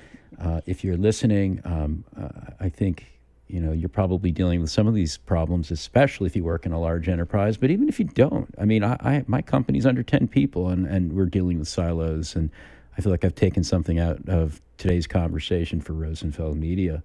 uh, 0.40 0.62
if 0.66 0.82
you're 0.82 0.96
listening, 0.96 1.62
um, 1.64 2.02
uh, 2.20 2.50
I 2.58 2.70
think 2.70 3.06
you 3.46 3.60
know 3.60 3.70
you're 3.70 3.88
probably 3.88 4.32
dealing 4.32 4.60
with 4.60 4.70
some 4.70 4.88
of 4.88 4.94
these 4.94 5.16
problems, 5.16 5.70
especially 5.70 6.26
if 6.26 6.34
you 6.34 6.42
work 6.42 6.66
in 6.66 6.72
a 6.72 6.80
large 6.80 7.08
enterprise. 7.08 7.56
But 7.56 7.70
even 7.70 7.88
if 7.88 8.00
you 8.00 8.06
don't, 8.06 8.52
I 8.58 8.64
mean, 8.64 8.82
I, 8.82 8.94
I 8.94 9.24
my 9.28 9.42
company's 9.42 9.86
under 9.86 10.02
ten 10.02 10.26
people, 10.26 10.70
and 10.70 10.88
and 10.88 11.12
we're 11.12 11.26
dealing 11.26 11.60
with 11.60 11.68
silos, 11.68 12.34
and 12.34 12.50
I 12.98 13.00
feel 13.00 13.12
like 13.12 13.24
I've 13.24 13.36
taken 13.36 13.62
something 13.62 14.00
out 14.00 14.28
of 14.28 14.60
today's 14.76 15.06
conversation 15.06 15.80
for 15.80 15.92
Rosenfeld 15.92 16.56
Media. 16.56 17.00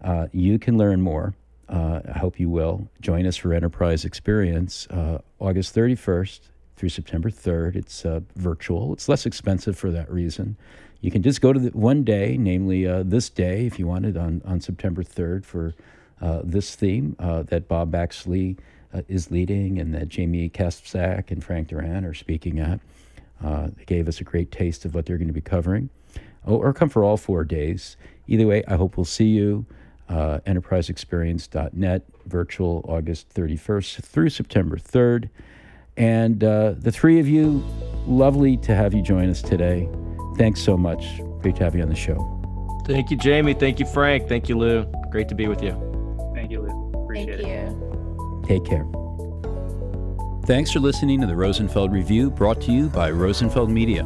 Uh, 0.00 0.28
you 0.30 0.60
can 0.60 0.78
learn 0.78 1.00
more 1.00 1.34
uh, 1.68 2.00
I 2.14 2.18
hope 2.18 2.38
you 2.38 2.48
will 2.48 2.88
join 3.00 3.26
us 3.26 3.36
for 3.36 3.52
Enterprise 3.52 4.04
Experience 4.04 4.86
uh, 4.88 5.18
August 5.38 5.74
31st 5.74 6.40
through 6.76 6.88
September 6.90 7.30
3rd. 7.30 7.76
It's 7.76 8.04
uh, 8.04 8.20
virtual, 8.36 8.92
it's 8.92 9.08
less 9.08 9.26
expensive 9.26 9.76
for 9.76 9.90
that 9.90 10.10
reason. 10.10 10.56
You 11.00 11.10
can 11.10 11.22
just 11.22 11.40
go 11.40 11.52
to 11.52 11.58
the 11.58 11.70
one 11.70 12.04
day, 12.04 12.36
namely 12.38 12.86
uh, 12.86 13.02
this 13.04 13.28
day, 13.28 13.66
if 13.66 13.78
you 13.78 13.86
wanted, 13.86 14.16
on, 14.16 14.42
on 14.44 14.60
September 14.60 15.02
3rd 15.02 15.44
for 15.44 15.74
uh, 16.20 16.40
this 16.44 16.74
theme 16.74 17.16
uh, 17.18 17.42
that 17.44 17.68
Bob 17.68 17.92
Baxley 17.92 18.56
is 19.08 19.30
leading 19.30 19.78
and 19.78 19.92
that 19.94 20.08
Jamie 20.08 20.48
Kaspsak 20.48 21.30
and 21.30 21.44
Frank 21.44 21.68
Duran 21.68 22.06
are 22.06 22.14
speaking 22.14 22.58
at. 22.58 22.80
they 23.42 23.84
gave 23.84 24.08
us 24.08 24.22
a 24.22 24.24
great 24.24 24.50
taste 24.50 24.86
of 24.86 24.94
what 24.94 25.04
they're 25.04 25.18
going 25.18 25.28
to 25.28 25.34
be 25.34 25.42
covering. 25.42 25.90
Oh, 26.46 26.56
or 26.56 26.72
come 26.72 26.88
for 26.88 27.04
all 27.04 27.18
four 27.18 27.44
days. 27.44 27.98
Either 28.26 28.46
way, 28.46 28.64
I 28.66 28.76
hope 28.76 28.96
we'll 28.96 29.04
see 29.04 29.26
you 29.26 29.66
uh, 30.08 30.40
enterpriseexperience.net, 30.46 32.02
virtual 32.26 32.84
August 32.88 33.32
31st 33.34 34.02
through 34.02 34.30
September 34.30 34.76
3rd. 34.76 35.28
And 35.96 36.44
uh, 36.44 36.74
the 36.76 36.92
three 36.92 37.18
of 37.18 37.28
you, 37.28 37.64
lovely 38.06 38.56
to 38.58 38.74
have 38.74 38.92
you 38.94 39.02
join 39.02 39.30
us 39.30 39.40
today. 39.40 39.88
Thanks 40.36 40.60
so 40.60 40.76
much. 40.76 41.20
Great 41.40 41.56
to 41.56 41.64
have 41.64 41.74
you 41.74 41.82
on 41.82 41.88
the 41.88 41.94
show. 41.94 42.32
Thank 42.86 43.10
you, 43.10 43.16
Jamie. 43.16 43.54
Thank 43.54 43.80
you, 43.80 43.86
Frank. 43.86 44.28
Thank 44.28 44.48
you, 44.48 44.58
Lou. 44.58 44.84
Great 45.10 45.28
to 45.28 45.34
be 45.34 45.48
with 45.48 45.62
you. 45.62 45.72
Thank 46.34 46.50
you, 46.50 46.60
Lou. 46.60 47.02
Appreciate 47.02 47.40
Thank 47.40 47.48
it. 47.48 47.70
you. 47.70 48.42
Take 48.46 48.64
care. 48.64 48.86
Thanks 50.44 50.70
for 50.70 50.78
listening 50.78 51.20
to 51.22 51.26
the 51.26 51.34
Rosenfeld 51.34 51.92
Review 51.92 52.30
brought 52.30 52.60
to 52.62 52.72
you 52.72 52.88
by 52.88 53.10
Rosenfeld 53.10 53.70
Media. 53.70 54.04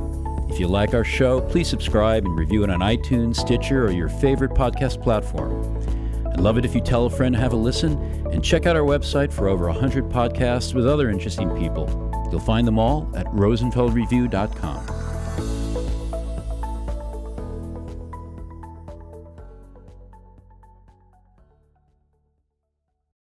If 0.51 0.59
you 0.59 0.67
like 0.67 0.95
our 0.95 1.05
show, 1.05 1.41
please 1.41 1.69
subscribe 1.69 2.27
and 2.27 2.37
review 2.37 2.65
it 2.65 2.71
on 2.71 2.81
iTunes, 2.81 3.37
Stitcher, 3.37 3.87
or 3.87 3.93
your 3.93 4.09
favorite 4.09 4.51
podcast 4.51 5.01
platform. 5.01 5.79
I'd 6.27 6.41
love 6.41 6.59
it 6.59 6.65
if 6.65 6.75
you 6.75 6.81
tell 6.81 7.07
a 7.07 7.11
friend 7.11 7.37
to 7.37 7.41
have 7.41 7.53
a 7.53 7.57
listen 7.57 7.97
and 8.33 8.43
check 8.43 8.67
out 8.67 8.75
our 8.75 8.83
website 8.83 9.33
for 9.33 9.47
over 9.47 9.69
100 9.69 10.09
podcasts 10.11 10.75
with 10.75 10.89
other 10.89 11.09
interesting 11.09 11.57
people. 11.57 11.87
You'll 12.33 12.41
find 12.41 12.67
them 12.67 12.81
all 12.81 13.09
at 13.15 13.27
rosenfeldreview.com. 13.27 15.00